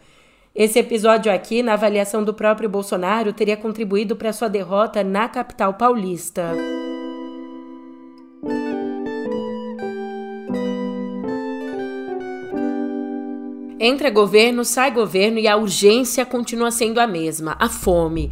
Esse 0.54 0.80
episódio 0.80 1.32
aqui, 1.32 1.64
na 1.64 1.74
avaliação 1.74 2.26
do 2.26 2.34
próprio 2.34 2.68
Bolsonaro, 2.68 3.32
teria 3.32 3.56
contribuído 3.56 4.18
para 4.18 4.34
sua 4.34 4.50
derrota 4.50 5.02
na 5.02 5.30
capital 5.30 5.76
paulista. 5.76 6.52
Entra 13.80 14.10
governo, 14.10 14.66
sai 14.66 14.92
governo 14.92 15.40
e 15.40 15.48
a 15.48 15.56
urgência 15.56 16.26
continua 16.26 16.70
sendo 16.70 17.00
a 17.00 17.08
mesma: 17.08 17.56
a 17.58 17.70
fome. 17.70 18.30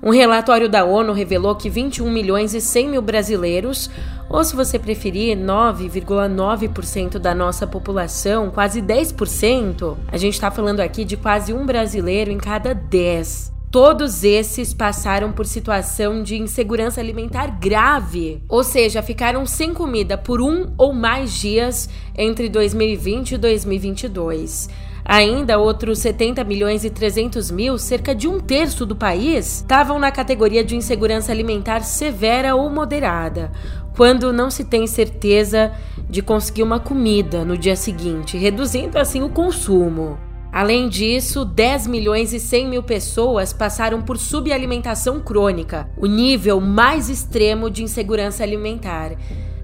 Um 0.00 0.10
relatório 0.10 0.68
da 0.68 0.84
ONU 0.84 1.12
revelou 1.12 1.56
que 1.56 1.68
21 1.68 2.08
milhões 2.12 2.54
e 2.54 2.60
100 2.60 2.90
mil 2.90 3.02
brasileiros, 3.02 3.90
ou 4.28 4.44
se 4.44 4.56
você 4.56 4.78
preferir, 4.78 5.36
9,9% 5.36 7.18
da 7.18 7.34
nossa 7.34 7.66
população, 7.66 8.50
quase 8.50 8.82
10%, 8.82 9.96
a 10.08 10.16
gente 10.16 10.34
está 10.34 10.50
falando 10.50 10.80
aqui 10.80 11.04
de 11.04 11.16
quase 11.16 11.52
um 11.52 11.64
brasileiro 11.64 12.30
em 12.30 12.38
cada 12.38 12.74
10. 12.74 13.56
Todos 13.70 14.24
esses 14.24 14.72
passaram 14.72 15.32
por 15.32 15.44
situação 15.44 16.22
de 16.22 16.36
insegurança 16.36 17.00
alimentar 17.00 17.58
grave, 17.58 18.42
ou 18.48 18.64
seja, 18.64 19.02
ficaram 19.02 19.44
sem 19.44 19.74
comida 19.74 20.16
por 20.16 20.40
um 20.40 20.72
ou 20.78 20.92
mais 20.92 21.32
dias 21.32 21.88
entre 22.16 22.48
2020 22.48 23.32
e 23.32 23.38
2022. 23.38 24.68
Ainda 25.08 25.56
outros 25.56 26.00
70 26.00 26.42
milhões 26.42 26.84
e 26.84 26.90
300 26.90 27.48
mil, 27.52 27.78
cerca 27.78 28.12
de 28.12 28.26
um 28.26 28.40
terço 28.40 28.84
do 28.84 28.96
país, 28.96 29.58
estavam 29.58 30.00
na 30.00 30.10
categoria 30.10 30.64
de 30.64 30.74
insegurança 30.74 31.30
alimentar 31.30 31.82
severa 31.82 32.56
ou 32.56 32.68
moderada, 32.68 33.52
quando 33.96 34.32
não 34.32 34.50
se 34.50 34.62
tem 34.62 34.86
certeza 34.86 35.72
de 36.08 36.20
conseguir 36.20 36.62
uma 36.62 36.78
comida 36.78 37.44
no 37.44 37.56
dia 37.56 37.74
seguinte, 37.74 38.36
reduzindo 38.36 38.98
assim 38.98 39.22
o 39.22 39.30
consumo. 39.30 40.18
Além 40.52 40.88
disso, 40.88 41.44
10 41.44 41.86
milhões 41.86 42.32
e 42.32 42.40
100 42.40 42.68
mil 42.68 42.82
pessoas 42.82 43.52
passaram 43.52 44.00
por 44.00 44.16
subalimentação 44.16 45.20
crônica, 45.20 45.88
o 45.96 46.06
nível 46.06 46.60
mais 46.60 47.08
extremo 47.08 47.70
de 47.70 47.82
insegurança 47.82 48.42
alimentar. 48.42 49.12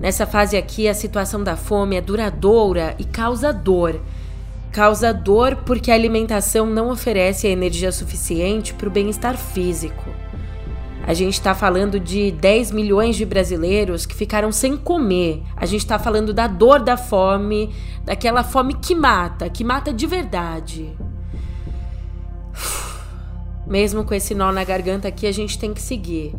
Nessa 0.01 0.27
fase 0.27 0.57
aqui, 0.57 0.89
a 0.89 0.95
situação 0.95 1.45
da 1.45 1.57
fome 1.57 1.97
é 1.97 2.01
duradoura 2.01 2.95
e 2.99 3.05
causa 3.05 3.53
dor. 3.53 4.01
Causa 4.73 5.13
dor 5.13 5.57
porque 5.65 5.91
a 5.91 5.95
alimentação 5.95 6.67
não 6.67 6.91
oferece 6.91 7.47
a 7.47 7.51
energia 7.51 7.93
suficiente 7.93 8.75
para 8.75 8.89
o 8.89 8.91
bem-estar 8.91 9.37
físico. 9.37 10.22
A 11.05 11.15
gente 11.15 11.35
está 11.35 11.55
falando 11.55 11.99
de 11.99 12.31
10 12.31 12.71
milhões 12.71 13.17
de 13.17 13.25
brasileiros 13.25 14.07
que 14.07 14.15
ficaram 14.15 14.53
sem 14.53 14.77
comer. 14.77 15.43
A 15.57 15.67
gente 15.67 15.81
está 15.81 15.99
falando 15.99 16.33
da 16.33 16.47
dor 16.47 16.81
da 16.81 16.97
fome, 16.97 17.75
daquela 18.05 18.45
fome 18.45 18.75
que 18.75 18.95
mata, 18.95 19.51
que 19.51 19.65
mata 19.65 19.93
de 19.93 20.07
verdade. 20.07 20.97
Mesmo 23.67 24.05
com 24.05 24.15
esse 24.15 24.35
nó 24.35 24.53
na 24.53 24.63
garganta 24.63 25.09
aqui, 25.09 25.27
a 25.27 25.33
gente 25.33 25.59
tem 25.59 25.75
que 25.75 25.83
seguir. 25.83 26.35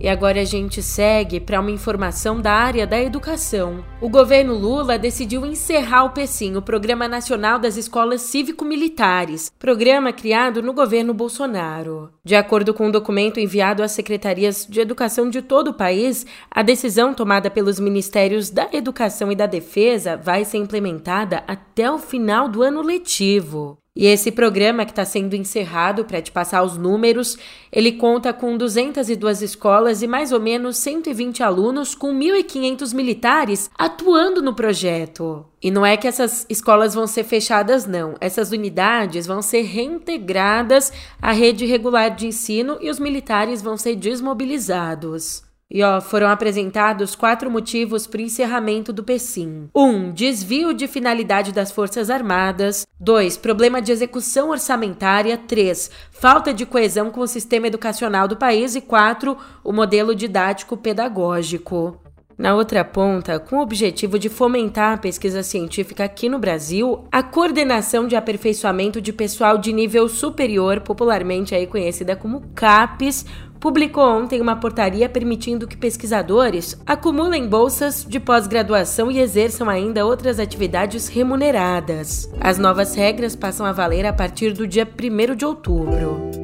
E 0.00 0.08
agora 0.08 0.40
a 0.40 0.44
gente 0.44 0.82
segue 0.82 1.38
para 1.38 1.60
uma 1.60 1.70
informação 1.70 2.40
da 2.40 2.52
área 2.52 2.86
da 2.86 3.00
educação. 3.00 3.84
O 4.00 4.08
governo 4.08 4.54
Lula 4.54 4.98
decidiu 4.98 5.46
encerrar 5.46 6.04
o 6.04 6.10
PECIM, 6.10 6.56
o 6.56 6.62
Programa 6.62 7.06
Nacional 7.06 7.58
das 7.58 7.76
Escolas 7.76 8.22
Cívico-Militares, 8.22 9.50
programa 9.58 10.12
criado 10.12 10.62
no 10.62 10.72
governo 10.72 11.14
Bolsonaro. 11.14 12.10
De 12.24 12.34
acordo 12.34 12.74
com 12.74 12.88
um 12.88 12.90
documento 12.90 13.38
enviado 13.38 13.82
às 13.82 13.92
secretarias 13.92 14.66
de 14.68 14.80
educação 14.80 15.30
de 15.30 15.40
todo 15.40 15.68
o 15.68 15.74
país, 15.74 16.26
a 16.50 16.62
decisão 16.62 17.14
tomada 17.14 17.50
pelos 17.50 17.78
ministérios 17.78 18.50
da 18.50 18.68
Educação 18.72 19.30
e 19.30 19.36
da 19.36 19.46
Defesa 19.46 20.16
vai 20.16 20.44
ser 20.44 20.58
implementada 20.58 21.44
até 21.46 21.90
o 21.90 21.98
final 21.98 22.48
do 22.48 22.62
ano 22.62 22.82
letivo. 22.82 23.81
E 23.94 24.06
esse 24.06 24.32
programa 24.32 24.86
que 24.86 24.90
está 24.92 25.04
sendo 25.04 25.36
encerrado, 25.36 26.06
para 26.06 26.22
te 26.22 26.32
passar 26.32 26.62
os 26.62 26.78
números, 26.78 27.36
ele 27.70 27.92
conta 27.92 28.32
com 28.32 28.56
202 28.56 29.42
escolas 29.42 30.00
e 30.00 30.06
mais 30.06 30.32
ou 30.32 30.40
menos 30.40 30.78
120 30.78 31.42
alunos, 31.42 31.94
com 31.94 32.14
1.500 32.14 32.94
militares 32.94 33.70
atuando 33.78 34.40
no 34.40 34.54
projeto. 34.54 35.44
E 35.62 35.70
não 35.70 35.84
é 35.84 35.98
que 35.98 36.08
essas 36.08 36.46
escolas 36.48 36.94
vão 36.94 37.06
ser 37.06 37.24
fechadas, 37.24 37.84
não. 37.84 38.14
Essas 38.18 38.50
unidades 38.50 39.26
vão 39.26 39.42
ser 39.42 39.60
reintegradas 39.62 40.90
à 41.20 41.32
rede 41.32 41.66
regular 41.66 42.16
de 42.16 42.26
ensino 42.26 42.78
e 42.80 42.88
os 42.88 42.98
militares 42.98 43.60
vão 43.60 43.76
ser 43.76 43.94
desmobilizados. 43.96 45.51
E 45.74 45.82
ó, 45.82 46.02
foram 46.02 46.28
apresentados 46.28 47.14
quatro 47.14 47.50
motivos 47.50 48.06
para 48.06 48.18
o 48.18 48.24
encerramento 48.24 48.92
do 48.92 49.02
PECIM. 49.02 49.70
1. 49.74 49.82
Um, 49.82 50.12
desvio 50.12 50.74
de 50.74 50.86
finalidade 50.86 51.50
das 51.50 51.72
Forças 51.72 52.10
Armadas. 52.10 52.86
2. 53.00 53.38
Problema 53.38 53.80
de 53.80 53.90
execução 53.90 54.50
orçamentária. 54.50 55.38
3. 55.38 55.90
Falta 56.10 56.52
de 56.52 56.66
coesão 56.66 57.10
com 57.10 57.22
o 57.22 57.26
sistema 57.26 57.68
educacional 57.68 58.28
do 58.28 58.36
país. 58.36 58.74
E 58.74 58.82
4. 58.82 59.34
O 59.64 59.72
modelo 59.72 60.14
didático 60.14 60.76
pedagógico. 60.76 61.98
Na 62.36 62.54
outra 62.54 62.84
ponta, 62.84 63.38
com 63.38 63.56
o 63.56 63.62
objetivo 63.62 64.18
de 64.18 64.28
fomentar 64.28 64.94
a 64.94 64.98
pesquisa 64.98 65.42
científica 65.42 66.04
aqui 66.04 66.28
no 66.28 66.38
Brasil, 66.38 67.04
a 67.10 67.22
coordenação 67.22 68.06
de 68.06 68.16
aperfeiçoamento 68.16 69.00
de 69.00 69.12
pessoal 69.12 69.58
de 69.58 69.72
nível 69.72 70.08
superior, 70.08 70.80
popularmente 70.80 71.54
aí 71.54 71.66
conhecida 71.66 72.16
como 72.16 72.42
CAPES, 72.54 73.26
publicou 73.62 74.02
ontem 74.02 74.40
uma 74.40 74.56
portaria 74.56 75.08
permitindo 75.08 75.68
que 75.68 75.76
pesquisadores 75.76 76.76
acumulem 76.84 77.46
bolsas 77.46 78.04
de 78.04 78.18
pós-graduação 78.18 79.08
e 79.08 79.20
exerçam 79.20 79.70
ainda 79.70 80.04
outras 80.04 80.40
atividades 80.40 81.06
remuneradas. 81.06 82.28
As 82.40 82.58
novas 82.58 82.96
regras 82.96 83.36
passam 83.36 83.64
a 83.64 83.70
valer 83.70 84.04
a 84.04 84.12
partir 84.12 84.52
do 84.52 84.66
dia 84.66 84.84
1 84.84 85.36
de 85.36 85.44
outubro. 85.44 86.41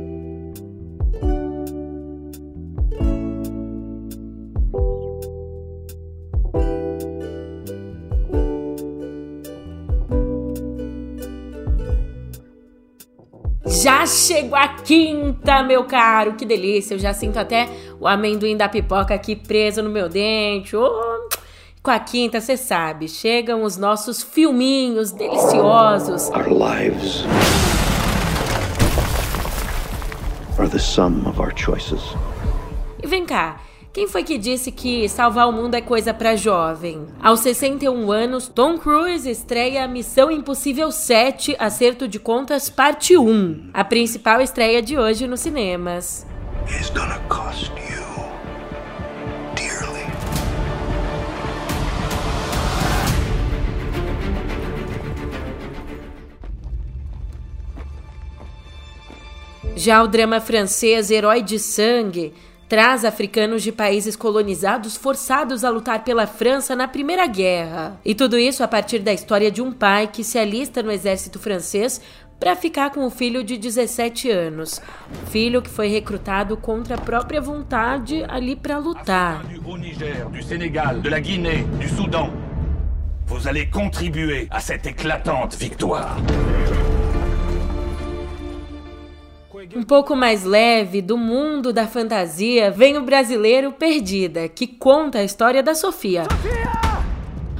Chegou 14.19 14.57
a 14.57 14.69
quinta, 14.69 15.63
meu 15.63 15.85
caro. 15.85 16.35
Que 16.35 16.45
delícia. 16.45 16.95
Eu 16.95 16.99
já 16.99 17.15
sinto 17.15 17.39
até 17.39 17.69
o 18.01 18.07
amendoim 18.07 18.57
da 18.57 18.69
pipoca 18.69 19.15
aqui 19.15 19.37
preso 19.37 19.83
no 19.83 19.91
meu 19.91 20.09
dente. 20.09 20.77
Oh, 20.77 21.29
com 21.83 21.91
a 21.91 21.99
quinta, 21.99 22.41
você 22.41 22.57
sabe, 22.57 23.09
chegam 23.09 23.63
os 23.63 23.77
nossos 23.77 24.23
filminhos 24.23 25.13
deliciosos. 25.13 26.29
Our 26.31 26.49
lives 26.51 27.25
are 30.59 30.69
the 30.69 30.79
sum 30.79 31.27
of 31.27 31.41
our 31.41 31.53
choices. 31.57 32.01
E 33.03 33.07
vem 33.07 33.25
cá, 33.25 33.61
quem 33.99 34.07
foi 34.07 34.23
que 34.23 34.38
disse 34.38 34.71
que 34.71 35.09
salvar 35.09 35.49
o 35.49 35.52
mundo 35.52 35.75
é 35.75 35.81
coisa 35.81 36.14
para 36.14 36.37
jovem? 36.37 37.05
Aos 37.21 37.40
61 37.40 38.12
anos, 38.12 38.47
Tom 38.47 38.78
Cruise 38.78 39.28
estreia 39.28 39.88
Missão 39.88 40.31
Impossível 40.31 40.93
7 40.93 41.57
Acerto 41.59 42.07
de 42.07 42.21
Contas 42.21 42.71
Parte 42.71 43.17
1, 43.19 43.71
a 43.75 43.83
principal 43.83 44.40
estreia 44.40 44.81
de 44.81 44.97
hoje 44.97 45.26
nos 45.26 45.40
cinemas. 45.40 46.25
It's 46.69 46.90
gonna 46.90 47.19
cost 47.28 47.73
you 47.73 48.23
dearly. 49.57 50.07
Já 59.75 60.00
o 60.05 60.07
drama 60.07 60.40
francês 60.40 61.11
Herói 61.11 61.43
de 61.43 61.59
Sangue 61.59 62.33
traz 62.68 63.04
africanos 63.04 63.62
de 63.62 63.72
países 63.72 64.14
colonizados 64.14 64.96
forçados 64.96 65.64
a 65.64 65.70
lutar 65.70 66.04
pela 66.04 66.26
França 66.26 66.76
na 66.76 66.87
Primeira 66.87 67.26
Guerra. 67.26 67.98
E 68.04 68.14
tudo 68.14 68.38
isso 68.38 68.62
a 68.62 68.68
partir 68.68 68.98
da 68.98 69.12
história 69.12 69.50
de 69.50 69.62
um 69.62 69.72
pai 69.72 70.07
que 70.07 70.22
se 70.22 70.38
alista 70.38 70.83
no 70.83 70.92
exército 70.92 71.38
francês 71.38 72.00
para 72.38 72.54
ficar 72.54 72.90
com 72.90 73.04
o 73.04 73.11
filho 73.11 73.42
de 73.42 73.57
17 73.57 74.31
anos. 74.31 74.81
Filho 75.31 75.62
que 75.62 75.70
foi 75.70 75.88
recrutado 75.88 76.57
contra 76.57 76.94
a 76.94 77.00
própria 77.00 77.40
vontade 77.40 78.24
ali 78.28 78.54
para 78.54 78.78
lutar. 78.78 79.42
Do 79.44 79.76
Niger, 79.76 80.28
do 80.28 80.42
Senegal, 80.42 81.00
de 81.00 81.09
la 81.09 81.18
Guinée, 81.18 81.64
do 81.64 81.88
Sudão. 81.88 82.33
Vous 83.26 83.46
allez 83.46 83.66
contribuer 83.66 84.46
à 84.50 84.61
cette 84.61 84.87
éclatante 84.87 85.57
victoire. 85.57 86.16
Um 89.74 89.83
pouco 89.83 90.16
mais 90.16 90.44
leve 90.44 91.02
do 91.02 91.16
mundo 91.16 91.72
da 91.72 91.87
fantasia 91.87 92.70
vem 92.70 92.96
o 92.96 93.02
brasileiro 93.02 93.72
Perdida, 93.72 94.48
que 94.48 94.66
conta 94.66 95.18
a 95.18 95.24
história 95.24 95.62
da 95.62 95.74
Sofia. 95.74 96.24
Sofia! 96.24 96.72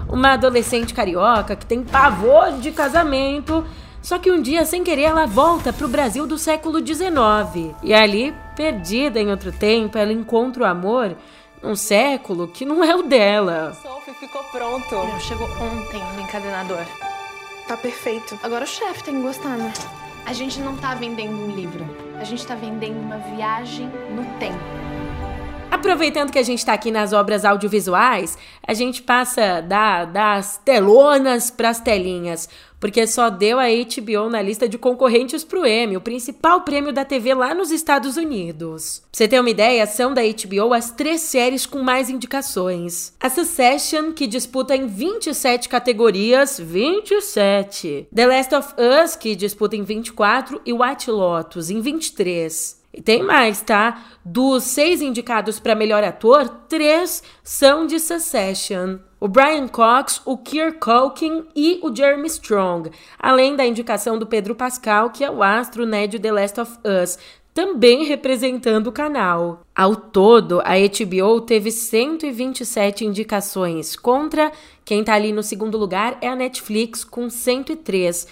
Uma 0.09 0.33
adolescente 0.33 0.95
carioca 0.95 1.55
que 1.55 1.67
tem 1.67 1.83
pavor 1.83 2.53
de 2.53 2.71
casamento, 2.73 3.65
só 4.01 4.19
que 4.19 4.31
um 4.31 4.41
dia, 4.41 4.65
sem 4.65 4.83
querer, 4.83 5.03
ela 5.03 5.27
volta 5.27 5.71
para 5.71 5.85
o 5.85 5.89
Brasil 5.89 6.27
do 6.27 6.39
século 6.39 6.79
XIX. 6.85 7.75
E 7.83 7.93
ali, 7.93 8.35
perdida 8.57 9.21
em 9.21 9.31
outro 9.31 9.53
tempo, 9.53 9.99
ela 9.99 10.13
encontra 10.13 10.63
o 10.63 10.67
amor 10.67 11.15
num 11.63 11.77
século 11.77 12.49
que 12.49 12.65
não 12.65 12.83
é 12.83 12.97
o 12.97 13.03
dela. 13.03 13.77
Sophie 13.83 14.15
ficou 14.15 14.43
pronto. 14.45 14.97
Chegou 15.21 15.47
ontem 15.61 16.03
no 16.15 16.23
encadenador. 16.23 16.87
Tá 17.67 17.77
perfeito. 17.77 18.39
Agora 18.43 18.65
o 18.65 18.69
chefe 18.69 19.05
tem 19.05 19.17
que 19.17 19.23
gostar, 19.23 19.59
né? 19.59 19.71
A 20.29 20.35
gente 20.35 20.61
não 20.61 20.75
está 20.75 20.95
vendendo 20.95 21.33
um 21.33 21.57
livro, 21.57 21.87
a 22.21 22.23
gente 22.23 22.41
está 22.41 22.55
vendendo 22.55 23.01
uma 23.01 23.17
viagem 23.17 23.87
no 24.15 24.27
tempo. 24.39 24.88
Aproveitando 25.71 26.33
que 26.33 26.39
a 26.39 26.43
gente 26.43 26.59
está 26.59 26.73
aqui 26.73 26.91
nas 26.91 27.13
obras 27.13 27.45
audiovisuais, 27.45 28.37
a 28.67 28.75
gente 28.75 29.03
passa 29.03 29.61
da, 29.61 30.05
das 30.05 30.59
telonas 30.65 31.51
para 31.51 31.69
as 31.69 31.81
telinhas 31.81 32.49
porque 32.81 33.07
só 33.07 33.29
deu 33.29 33.59
a 33.59 33.67
HBO 33.67 34.31
na 34.31 34.41
lista 34.41 34.69
de 34.69 34.79
concorrentes 34.79 35.45
para 35.45 35.61
o 35.61 35.67
Emmy, 35.67 35.97
o 35.97 36.01
principal 36.01 36.63
prêmio 36.63 36.93
da 36.93 37.05
TV 37.05 37.35
lá 37.35 37.55
nos 37.55 37.71
Estados 37.71 38.17
Unidos. 38.17 39.01
Pra 39.01 39.09
você 39.13 39.29
ter 39.29 39.41
uma 39.41 39.51
ideia, 39.51 39.87
são 39.87 40.15
da 40.15 40.23
HBO 40.23 40.73
as 40.73 40.91
três 40.91 41.23
séries 41.23 41.67
com 41.67 41.83
mais 41.83 42.09
indicações. 42.09 43.13
A 43.21 43.29
Succession, 43.29 44.13
que 44.13 44.27
disputa 44.27 44.77
em 44.77 44.87
27 44.87 45.69
categorias, 45.69 46.59
27. 46.59 48.09
The 48.15 48.27
Last 48.27 48.55
of 48.55 48.75
Us, 48.79 49.17
que 49.17 49.35
disputa 49.35 49.77
em 49.77 49.83
24, 49.83 50.61
e 50.65 50.73
White 50.73 51.11
Lotus, 51.11 51.71
em 51.71 51.81
23. 51.81 52.78
E 52.99 53.01
tem 53.01 53.23
mais, 53.23 53.63
tá? 53.63 54.03
Dos 54.25 54.65
seis 54.65 55.01
indicados 55.01 55.61
para 55.61 55.77
melhor 55.77 56.03
ator, 56.03 56.49
três 56.69 57.23
são 57.45 57.87
de 57.87 58.01
Succession 58.01 58.99
o 59.21 59.29
Brian 59.29 59.69
Cox, 59.69 60.21
o 60.25 60.37
Keir 60.37 60.79
Culkin 60.79 61.45
e 61.55 61.79
o 61.83 61.95
Jeremy 61.95 62.27
Strong, 62.27 62.91
além 63.19 63.55
da 63.55 63.65
indicação 63.65 64.19
do 64.19 64.27
Pedro 64.27 64.55
Pascal, 64.55 65.11
que 65.11 65.23
é 65.25 65.31
o 65.31 65.45
astro 65.45 65.87
Ned 65.87 66.17
de 66.17 66.19
The 66.19 66.33
Last 66.33 66.61
of 66.61 66.73
Us, 66.85 67.19
também 67.55 68.05
representando 68.05 68.89
o 68.89 68.93
canal. 68.93 69.63
Ao 69.75 69.95
todo, 69.95 70.61
a 70.61 70.75
HBO 70.77 71.41
teve 71.41 71.71
127 71.71 73.05
indicações, 73.05 73.95
contra 73.95 74.51
quem 74.85 75.01
está 75.01 75.15
ali 75.15 75.33
no 75.33 75.43
segundo 75.45 75.79
lugar 75.79 76.19
é 76.21 76.29
a 76.29 76.37
Netflix 76.37 77.05
com 77.05 77.31
103. 77.31 78.27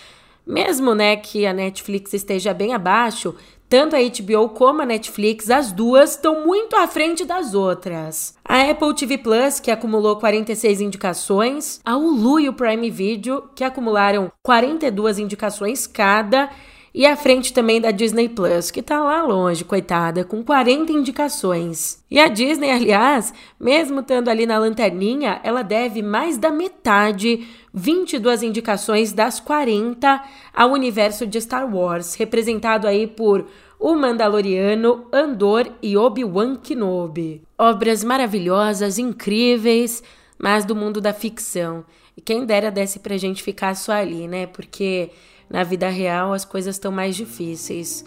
Mesmo 0.46 0.94
né, 0.94 1.16
que 1.16 1.44
a 1.44 1.52
Netflix 1.52 2.12
esteja 2.12 2.54
bem 2.54 2.72
abaixo, 2.72 3.34
tanto 3.68 3.96
a 3.96 3.98
HBO 3.98 4.50
como 4.50 4.82
a 4.82 4.86
Netflix, 4.86 5.50
as 5.50 5.72
duas 5.72 6.12
estão 6.12 6.44
muito 6.44 6.76
à 6.76 6.86
frente 6.86 7.24
das 7.24 7.54
outras. 7.54 8.34
A 8.44 8.62
Apple 8.70 8.94
TV 8.94 9.18
Plus, 9.18 9.58
que 9.60 9.70
acumulou 9.70 10.16
46 10.16 10.80
indicações, 10.80 11.80
a 11.84 11.96
Hulu 11.96 12.40
e 12.40 12.48
o 12.48 12.52
Prime 12.52 12.90
Video, 12.90 13.48
que 13.54 13.64
acumularam 13.64 14.30
42 14.42 15.18
indicações 15.18 15.86
cada, 15.86 16.48
e 16.96 17.04
à 17.04 17.14
frente 17.14 17.52
também 17.52 17.78
da 17.78 17.90
Disney 17.90 18.26
Plus, 18.26 18.70
que 18.70 18.80
tá 18.80 19.04
lá 19.04 19.22
longe, 19.22 19.62
coitada, 19.62 20.24
com 20.24 20.42
40 20.42 20.90
indicações. 20.92 22.02
E 22.10 22.18
a 22.18 22.26
Disney, 22.26 22.70
aliás, 22.70 23.34
mesmo 23.60 24.00
estando 24.00 24.30
ali 24.30 24.46
na 24.46 24.58
lanterninha, 24.58 25.38
ela 25.44 25.60
deve 25.60 26.00
mais 26.00 26.38
da 26.38 26.50
metade, 26.50 27.46
22 27.74 28.42
indicações 28.42 29.12
das 29.12 29.38
40, 29.38 30.24
ao 30.54 30.70
universo 30.70 31.26
de 31.26 31.38
Star 31.38 31.70
Wars, 31.70 32.14
representado 32.14 32.88
aí 32.88 33.06
por 33.06 33.46
O 33.78 33.94
Mandaloriano, 33.94 35.06
Andor 35.12 35.70
e 35.82 35.98
Obi-Wan 35.98 36.56
Kenobi. 36.56 37.42
Obras 37.58 38.02
maravilhosas, 38.02 38.98
incríveis, 38.98 40.02
mas 40.38 40.64
do 40.64 40.74
mundo 40.74 40.98
da 40.98 41.12
ficção. 41.12 41.84
E 42.16 42.22
quem 42.22 42.46
dera 42.46 42.70
desse 42.70 43.00
pra 43.00 43.18
gente 43.18 43.42
ficar 43.42 43.76
só 43.76 43.92
ali, 43.92 44.26
né? 44.26 44.46
Porque 44.46 45.10
na 45.48 45.62
vida 45.62 45.88
real, 45.88 46.32
as 46.32 46.44
coisas 46.44 46.74
estão 46.74 46.90
mais 46.90 47.16
difíceis. 47.16 48.04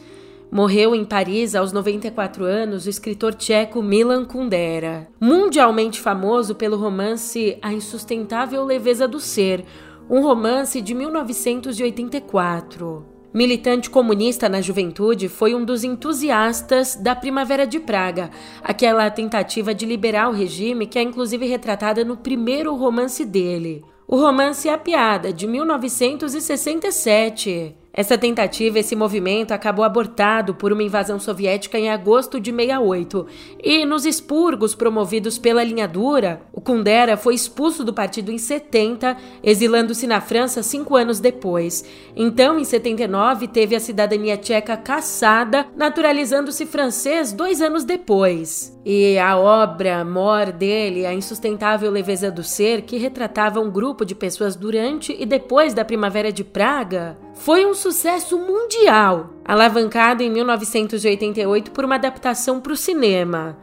Morreu 0.52 0.96
em 0.96 1.06
Paris 1.06 1.54
aos 1.54 1.72
94 1.72 2.44
anos 2.44 2.88
o 2.88 2.90
escritor 2.90 3.36
tcheco 3.36 3.84
Milan 3.84 4.26
Kundera, 4.26 5.08
mundialmente 5.22 6.02
famoso 6.02 6.56
pelo 6.56 6.76
romance 6.76 7.60
A 7.62 7.72
Insustentável 7.72 8.64
Leveza 8.64 9.08
do 9.08 9.20
Ser, 9.20 9.64
um 10.10 10.22
romance 10.22 10.82
de 10.82 10.96
1984. 10.96 13.06
Militante 13.32 13.92
comunista 13.92 14.50
na 14.50 14.60
juventude, 14.60 15.30
foi 15.30 15.54
um 15.54 15.64
dos 15.64 15.84
entusiastas 15.84 16.96
da 16.96 17.16
Primavera 17.16 17.68
de 17.68 17.80
Praga, 17.80 18.32
aquela 18.64 19.08
tentativa 19.12 19.72
de 19.72 19.86
liberar 19.86 20.30
o 20.30 20.34
regime 20.34 20.88
que 20.88 20.98
é 20.98 21.04
inclusive 21.04 21.46
retratada 21.46 22.04
no 22.04 22.18
primeiro 22.18 22.76
romance 22.76 23.24
dele, 23.24 23.86
o 24.12 24.18
romance 24.18 24.68
A 24.68 24.76
Piada, 24.76 25.32
de 25.32 25.46
1967. 25.46 27.79
Essa 27.92 28.18
tentativa, 28.18 28.80
esse 28.80 28.96
movimento 28.96 29.52
acabou 29.52 29.84
abortado 29.84 30.54
por 30.54 30.72
uma 30.72 30.84
invasão 30.84 31.20
soviética 31.20 31.78
em 31.78 31.90
agosto 31.90 32.40
de 32.40 32.52
68. 32.52 33.28
E 33.64 33.86
nos 33.86 34.06
expurgos 34.06 34.76
promovidos 34.76 35.38
pela 35.38 35.64
linha 35.64 35.88
dura, 35.88 36.42
o 36.54 36.62
Kundera 36.62 37.18
foi 37.18 37.34
expulso 37.34 37.84
do 37.84 37.94
partido 37.94 38.32
em 38.32 38.38
70, 38.38 39.18
exilando-se 39.44 40.06
na 40.06 40.22
França 40.22 40.62
cinco 40.62 40.96
anos 40.96 41.20
depois. 41.20 41.84
Então, 42.16 42.60
em 42.60 42.64
79, 42.64 43.48
teve 43.48 43.76
a 43.76 43.80
cidadania 43.80 44.38
tcheca 44.38 44.78
cassada, 44.78 45.66
naturalizando-se 45.76 46.66
francês 46.66 47.34
dois 47.34 47.62
anos 47.62 47.84
depois. 47.84 48.78
E 48.86 49.18
a 49.20 49.38
obra 49.38 50.06
mor 50.06 50.52
dele, 50.52 51.06
A 51.06 51.14
Insustentável 51.14 51.92
Leveza 51.92 52.32
do 52.32 52.44
Ser, 52.44 52.84
que 52.84 52.98
retratava 52.98 53.60
um 53.60 53.70
grupo 53.70 54.06
de 54.06 54.16
pessoas 54.16 54.56
durante 54.56 55.16
e 55.20 55.26
depois 55.26 55.74
da 55.74 55.84
Primavera 55.84 56.32
de 56.32 56.44
Praga, 56.44 57.18
foi 57.34 57.66
um 57.66 57.74
sucesso 57.80 58.38
mundial, 58.38 59.30
alavancado 59.44 60.22
em 60.22 60.30
1988 60.30 61.72
por 61.72 61.86
uma 61.86 61.96
adaptação 61.96 62.60
para 62.60 62.74
o 62.74 62.78
cinema. 62.78 63.58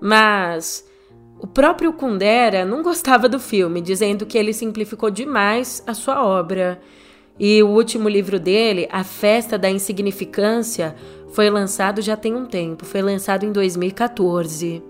Mas 0.00 0.88
o 1.40 1.46
próprio 1.46 1.92
Kundera 1.92 2.64
não 2.64 2.82
gostava 2.82 3.28
do 3.28 3.40
filme, 3.40 3.80
dizendo 3.80 4.24
que 4.24 4.38
ele 4.38 4.52
simplificou 4.52 5.10
demais 5.10 5.82
a 5.86 5.92
sua 5.92 6.24
obra. 6.24 6.80
E 7.38 7.62
o 7.62 7.68
último 7.68 8.08
livro 8.08 8.38
dele, 8.38 8.88
A 8.90 9.04
Festa 9.04 9.58
da 9.58 9.68
Insignificância, 9.68 10.94
foi 11.32 11.50
lançado 11.50 12.00
já 12.00 12.16
tem 12.16 12.34
um 12.34 12.46
tempo, 12.46 12.84
foi 12.84 13.02
lançado 13.02 13.44
em 13.44 13.52
2014. 13.52 14.82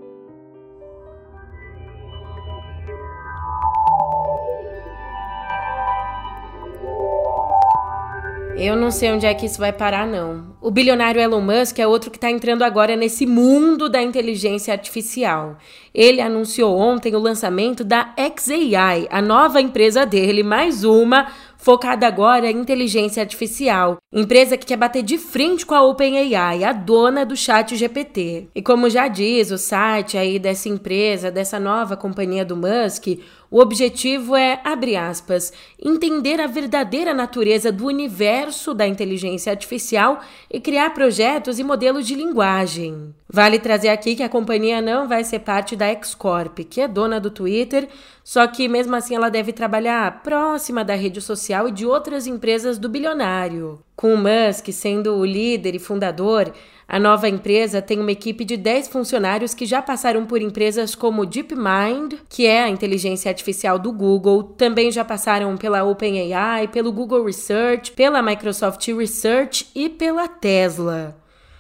Eu 8.61 8.75
não 8.75 8.91
sei 8.91 9.13
onde 9.13 9.25
é 9.25 9.33
que 9.35 9.47
isso 9.47 9.61
vai 9.61 9.73
parar, 9.73 10.05
não. 10.05 10.57
O 10.61 10.69
bilionário 10.69 11.21
Elon 11.21 11.41
Musk 11.41 11.79
é 11.79 11.87
outro 11.87 12.11
que 12.11 12.17
está 12.17 12.29
entrando 12.29 12.65
agora 12.65 12.97
nesse 12.97 13.25
mundo 13.25 13.89
da 13.89 14.03
inteligência 14.03 14.75
artificial. 14.75 15.57
Ele 15.95 16.21
anunciou 16.21 16.77
ontem 16.77 17.15
o 17.15 17.21
lançamento 17.21 17.85
da 17.85 18.13
XAI, 18.37 19.07
a 19.13 19.23
nova 19.23 19.61
empresa 19.61 20.05
dele, 20.05 20.43
mais 20.43 20.83
uma 20.83 21.29
focada 21.57 22.07
agora 22.07 22.51
em 22.51 22.57
inteligência 22.57 23.21
artificial, 23.21 23.99
empresa 24.13 24.57
que 24.57 24.67
quer 24.67 24.77
bater 24.77 25.03
de 25.03 25.19
frente 25.19 25.67
com 25.67 25.75
a 25.75 25.83
OpenAI, 25.83 26.65
a 26.65 26.73
dona 26.73 27.27
do 27.27 27.37
chat 27.37 27.77
GPT. 27.77 28.49
E 28.55 28.63
como 28.63 28.91
já 28.91 29.07
diz 29.07 29.51
o 29.51 29.59
site 29.59 30.17
aí 30.17 30.39
dessa 30.39 30.69
empresa, 30.69 31.31
dessa 31.31 31.61
nova 31.61 31.97
companhia 31.97 32.45
do 32.45 32.57
Musk, 32.57 33.19
o 33.51 33.61
objetivo 33.61 34.37
é, 34.37 34.61
abre 34.63 34.95
aspas, 34.95 35.53
entender 35.83 36.41
a 36.41 36.47
verdadeira 36.47 37.15
natureza 37.15 37.73
do 37.73 37.87
universo 37.87 38.75
da 38.75 38.87
inteligência 38.87 39.51
artificial 39.51 40.21
e 40.51 40.61
criar 40.61 40.91
projetos 40.91 41.59
e 41.59 41.65
modelos 41.65 42.07
de 42.07 42.15
linguagem. 42.15 43.15
Vale 43.29 43.59
trazer 43.59 43.89
aqui 43.89 44.15
que 44.15 44.23
a 44.23 44.29
companhia 44.29 44.83
não 44.83 45.09
vai 45.09 45.25
ser 45.25 45.39
parte 45.39 45.75
da 45.75 45.87
X-Corp, 45.87 46.59
que 46.69 46.81
é 46.81 46.89
dona 46.89 47.19
do 47.19 47.31
Twitter, 47.31 47.89
só 48.23 48.47
que 48.47 48.69
mesmo 48.69 48.95
assim 48.95 49.15
ela 49.15 49.31
deve 49.31 49.53
trabalhar 49.53 50.23
próxima 50.23 50.85
da 50.85 50.95
rede 50.95 51.21
social 51.23 51.69
e 51.69 51.73
de 51.73 51.87
outras 51.87 52.27
empresas 52.27 52.79
do 52.79 52.89
bilionário. 52.89 53.83
Com 53.99 54.15
Musk 54.17 54.69
sendo 54.71 55.17
o 55.17 55.25
líder 55.25 55.75
e 55.75 55.79
fundador, 55.81 56.53
a 56.87 57.01
nova 57.01 57.29
empresa 57.29 57.83
tem 57.83 57.99
uma 57.99 58.13
equipe 58.13 58.45
de 58.45 58.57
10 58.57 58.87
funcionários 58.87 59.55
que 59.55 59.67
já 59.67 59.83
passaram 59.83 60.25
por 60.25 60.41
empresas 60.41 60.95
como 60.95 61.27
DeepMind, 61.27 62.15
que 62.29 62.47
é 62.47 62.63
a 62.63 62.69
inteligência 62.69 63.29
artificial 63.29 63.77
do 63.77 63.91
Google, 63.91 64.45
também 64.57 64.93
já 64.93 65.05
passaram 65.05 65.57
pela 65.57 65.83
OpenAI, 65.83 66.69
pelo 66.69 66.93
Google 66.93 67.25
Research, 67.25 67.91
pela 67.91 68.23
Microsoft 68.23 68.87
Research 68.87 69.67
e 69.75 69.89
pela 69.89 70.29
Tesla. 70.29 71.17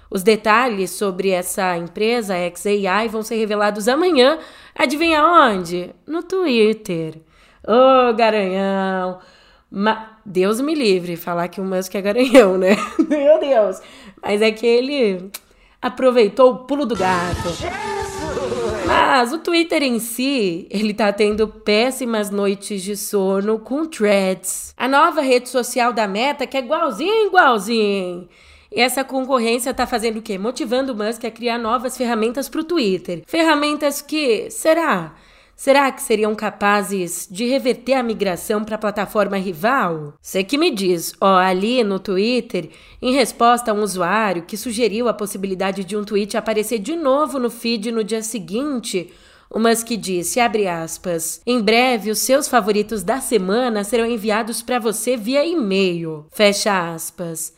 Os 0.08 0.22
detalhes 0.22 0.92
sobre 0.92 1.30
essa 1.30 1.76
empresa, 1.76 2.36
a 2.36 2.56
XAI, 2.56 3.08
vão 3.08 3.24
ser 3.24 3.34
revelados 3.34 3.88
amanhã. 3.88 4.38
Adivinha 4.76 5.24
onde? 5.24 5.92
No 6.06 6.22
Twitter. 6.22 7.16
Ô, 7.66 8.10
oh, 8.10 8.14
garanhão! 8.14 9.18
Ma 9.70 10.17
Deus 10.28 10.60
me 10.60 10.74
livre 10.74 11.16
falar 11.16 11.48
que 11.48 11.58
o 11.58 11.64
Musk 11.64 11.94
é 11.94 12.02
garanhão, 12.02 12.58
né? 12.58 12.76
Meu 13.08 13.40
Deus! 13.40 13.80
Mas 14.22 14.42
é 14.42 14.50
que 14.52 14.66
ele 14.66 15.30
aproveitou 15.80 16.52
o 16.52 16.58
pulo 16.58 16.84
do 16.84 16.94
gato. 16.94 17.48
Mas 18.86 19.32
o 19.32 19.38
Twitter 19.38 19.82
em 19.82 19.98
si, 19.98 20.66
ele 20.70 20.92
tá 20.92 21.10
tendo 21.14 21.48
péssimas 21.48 22.30
noites 22.30 22.82
de 22.82 22.94
sono 22.94 23.58
com 23.58 23.86
threads. 23.86 24.74
A 24.76 24.86
nova 24.86 25.22
rede 25.22 25.48
social 25.48 25.94
da 25.94 26.06
Meta 26.06 26.46
que 26.46 26.58
é 26.58 26.60
igualzinho, 26.60 27.26
igualzinho. 27.26 28.28
E 28.70 28.82
essa 28.82 29.02
concorrência 29.02 29.72
tá 29.72 29.86
fazendo 29.86 30.18
o 30.18 30.22
quê? 30.22 30.36
Motivando 30.36 30.92
o 30.92 30.96
Musk 30.96 31.24
a 31.24 31.30
criar 31.30 31.56
novas 31.56 31.96
ferramentas 31.96 32.50
para 32.50 32.60
o 32.60 32.64
Twitter. 32.64 33.22
Ferramentas 33.26 34.02
que, 34.02 34.50
será? 34.50 35.14
Será 35.58 35.90
que 35.90 36.00
seriam 36.00 36.36
capazes 36.36 37.26
de 37.28 37.44
reverter 37.44 37.94
a 37.94 38.02
migração 38.02 38.62
para 38.62 38.76
a 38.76 38.78
plataforma 38.78 39.36
rival? 39.36 40.14
Você 40.22 40.44
que 40.44 40.56
me 40.56 40.70
diz, 40.70 41.12
ó, 41.20 41.36
ali 41.36 41.82
no 41.82 41.98
Twitter, 41.98 42.70
em 43.02 43.12
resposta 43.12 43.72
a 43.72 43.74
um 43.74 43.82
usuário 43.82 44.44
que 44.44 44.56
sugeriu 44.56 45.08
a 45.08 45.12
possibilidade 45.12 45.82
de 45.82 45.96
um 45.96 46.04
tweet 46.04 46.36
aparecer 46.36 46.78
de 46.78 46.94
novo 46.94 47.40
no 47.40 47.50
feed 47.50 47.90
no 47.90 48.04
dia 48.04 48.22
seguinte, 48.22 49.12
o 49.50 49.58
Musk 49.58 49.88
disse, 49.96 50.38
abre 50.38 50.68
aspas, 50.68 51.42
em 51.44 51.60
breve 51.60 52.12
os 52.12 52.20
seus 52.20 52.46
favoritos 52.46 53.02
da 53.02 53.20
semana 53.20 53.82
serão 53.82 54.06
enviados 54.06 54.62
para 54.62 54.78
você 54.78 55.16
via 55.16 55.44
e-mail, 55.44 56.24
fecha 56.30 56.94
aspas. 56.94 57.52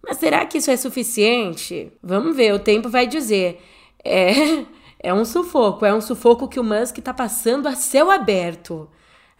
Mas 0.00 0.18
será 0.18 0.46
que 0.46 0.58
isso 0.58 0.70
é 0.70 0.76
suficiente? 0.76 1.90
Vamos 2.00 2.36
ver, 2.36 2.54
o 2.54 2.60
tempo 2.60 2.88
vai 2.88 3.08
dizer. 3.08 3.60
É... 4.04 4.64
É 5.02 5.14
um 5.14 5.24
sufoco, 5.24 5.86
é 5.86 5.94
um 5.94 6.00
sufoco 6.00 6.46
que 6.46 6.60
o 6.60 6.64
Musk 6.64 6.98
está 6.98 7.14
passando 7.14 7.66
a 7.66 7.74
céu 7.74 8.10
aberto. 8.10 8.86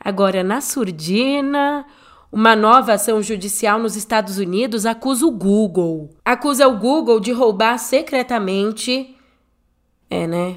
Agora, 0.03 0.43
na 0.43 0.63
surdina, 0.63 1.85
uma 2.33 2.57
nova 2.57 2.95
ação 2.95 3.21
judicial 3.21 3.79
nos 3.79 3.95
Estados 3.95 4.39
Unidos 4.39 4.87
acusa 4.87 5.27
o 5.27 5.31
Google. 5.31 6.09
Acusa 6.25 6.67
o 6.67 6.79
Google 6.79 7.21
de 7.21 7.31
roubar 7.31 7.77
secretamente. 7.79 9.15
É, 10.09 10.27
né? 10.27 10.57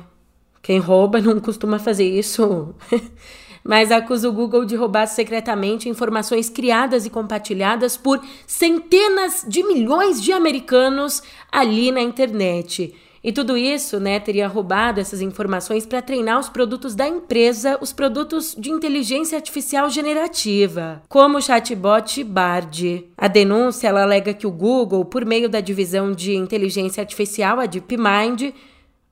Quem 0.61 0.79
rouba 0.79 1.19
não 1.19 1.41
costuma 1.41 1.79
fazer 1.79 2.07
isso. 2.07 2.73
Mas 3.61 3.91
acusa 3.91 4.29
o 4.29 4.33
Google 4.33 4.63
de 4.63 4.77
roubar 4.77 5.07
secretamente 5.07 5.89
informações 5.89 6.49
criadas 6.49 7.05
e 7.05 7.09
compartilhadas 7.09 7.97
por 7.97 8.21
centenas 8.47 9.45
de 9.45 9.63
milhões 9.63 10.21
de 10.21 10.31
americanos 10.31 11.21
ali 11.51 11.91
na 11.91 12.01
internet. 12.01 12.93
E 13.23 13.31
tudo 13.31 13.55
isso, 13.55 14.01
né, 14.01 14.19
teria 14.19 14.49
roubado 14.49 14.99
essas 14.99 15.21
informações 15.21 15.85
para 15.85 16.01
treinar 16.01 16.39
os 16.39 16.49
produtos 16.49 16.93
da 16.93 17.07
empresa, 17.07 17.77
os 17.79 17.93
produtos 17.93 18.53
de 18.57 18.69
inteligência 18.69 19.37
artificial 19.37 19.89
generativa, 19.89 21.01
como 21.07 21.37
o 21.37 21.41
chatbot 21.41 22.21
Bard. 22.25 23.09
A 23.17 23.27
denúncia 23.29 23.87
ela 23.87 24.01
alega 24.01 24.33
que 24.33 24.45
o 24.45 24.51
Google, 24.51 25.05
por 25.05 25.25
meio 25.25 25.47
da 25.47 25.61
divisão 25.61 26.11
de 26.11 26.35
inteligência 26.35 26.99
artificial, 26.99 27.61
a 27.61 27.65
DeepMind, 27.65 28.53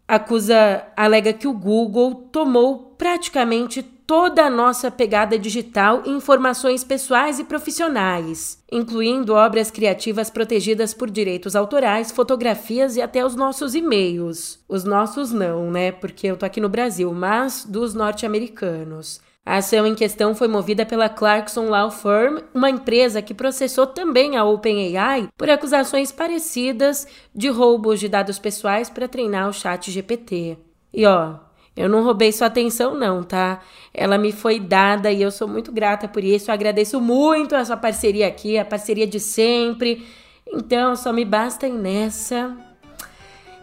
acusa, 0.05 0.83
alega 0.97 1.31
que 1.31 1.47
o 1.47 1.53
Google 1.53 2.15
tomou 2.33 2.93
praticamente 2.97 3.81
toda 4.11 4.43
a 4.43 4.49
nossa 4.49 4.91
pegada 4.91 5.39
digital 5.39 6.03
e 6.05 6.09
informações 6.09 6.83
pessoais 6.83 7.39
e 7.39 7.45
profissionais, 7.45 8.61
incluindo 8.69 9.33
obras 9.33 9.71
criativas 9.71 10.29
protegidas 10.29 10.93
por 10.93 11.09
direitos 11.09 11.55
autorais, 11.55 12.11
fotografias 12.11 12.97
e 12.97 13.01
até 13.01 13.25
os 13.25 13.37
nossos 13.37 13.73
e-mails. 13.73 14.59
Os 14.67 14.83
nossos 14.83 15.31
não, 15.31 15.71
né? 15.71 15.93
Porque 15.93 16.27
eu 16.27 16.35
tô 16.35 16.45
aqui 16.45 16.59
no 16.59 16.67
Brasil, 16.67 17.13
mas 17.13 17.63
dos 17.63 17.93
norte-americanos. 17.93 19.21
A 19.45 19.55
ação 19.55 19.87
em 19.87 19.95
questão 19.95 20.35
foi 20.35 20.49
movida 20.49 20.85
pela 20.85 21.07
Clarkson 21.07 21.69
Law 21.69 21.89
Firm, 21.89 22.39
uma 22.53 22.69
empresa 22.69 23.21
que 23.21 23.33
processou 23.33 23.87
também 23.87 24.35
a 24.35 24.43
OpenAI 24.43 25.29
por 25.37 25.49
acusações 25.49 26.11
parecidas 26.11 27.07
de 27.33 27.47
roubos 27.47 27.97
de 27.97 28.09
dados 28.09 28.37
pessoais 28.37 28.89
para 28.89 29.07
treinar 29.07 29.47
o 29.47 29.53
chat 29.53 29.89
GPT. 29.89 30.57
E 30.93 31.05
ó, 31.05 31.35
eu 31.75 31.87
não 31.87 32.03
roubei 32.03 32.31
sua 32.31 32.47
atenção, 32.47 32.95
não, 32.95 33.23
tá? 33.23 33.61
Ela 33.93 34.17
me 34.17 34.31
foi 34.31 34.59
dada 34.59 35.11
e 35.11 35.21
eu 35.21 35.31
sou 35.31 35.47
muito 35.47 35.71
grata 35.71 36.07
por 36.07 36.23
isso. 36.23 36.51
Eu 36.51 36.53
agradeço 36.53 36.99
muito 36.99 37.55
a 37.55 37.63
sua 37.63 37.77
parceria 37.77 38.27
aqui, 38.27 38.57
a 38.57 38.65
parceria 38.65 39.07
de 39.07 39.19
sempre. 39.19 40.05
Então, 40.47 40.95
só 40.95 41.13
me 41.13 41.23
basta 41.23 41.67
ir 41.67 41.73
nessa. 41.73 42.55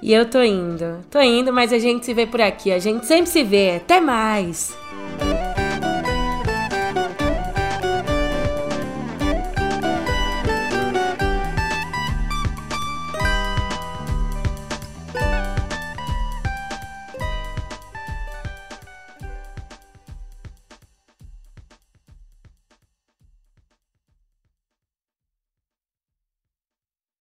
E 0.00 0.12
eu 0.12 0.24
tô 0.28 0.42
indo. 0.42 1.04
Tô 1.10 1.20
indo, 1.20 1.52
mas 1.52 1.72
a 1.72 1.78
gente 1.78 2.06
se 2.06 2.14
vê 2.14 2.26
por 2.26 2.40
aqui. 2.40 2.72
A 2.72 2.78
gente 2.78 3.04
sempre 3.04 3.30
se 3.30 3.42
vê. 3.42 3.76
Até 3.76 4.00
mais! 4.00 4.76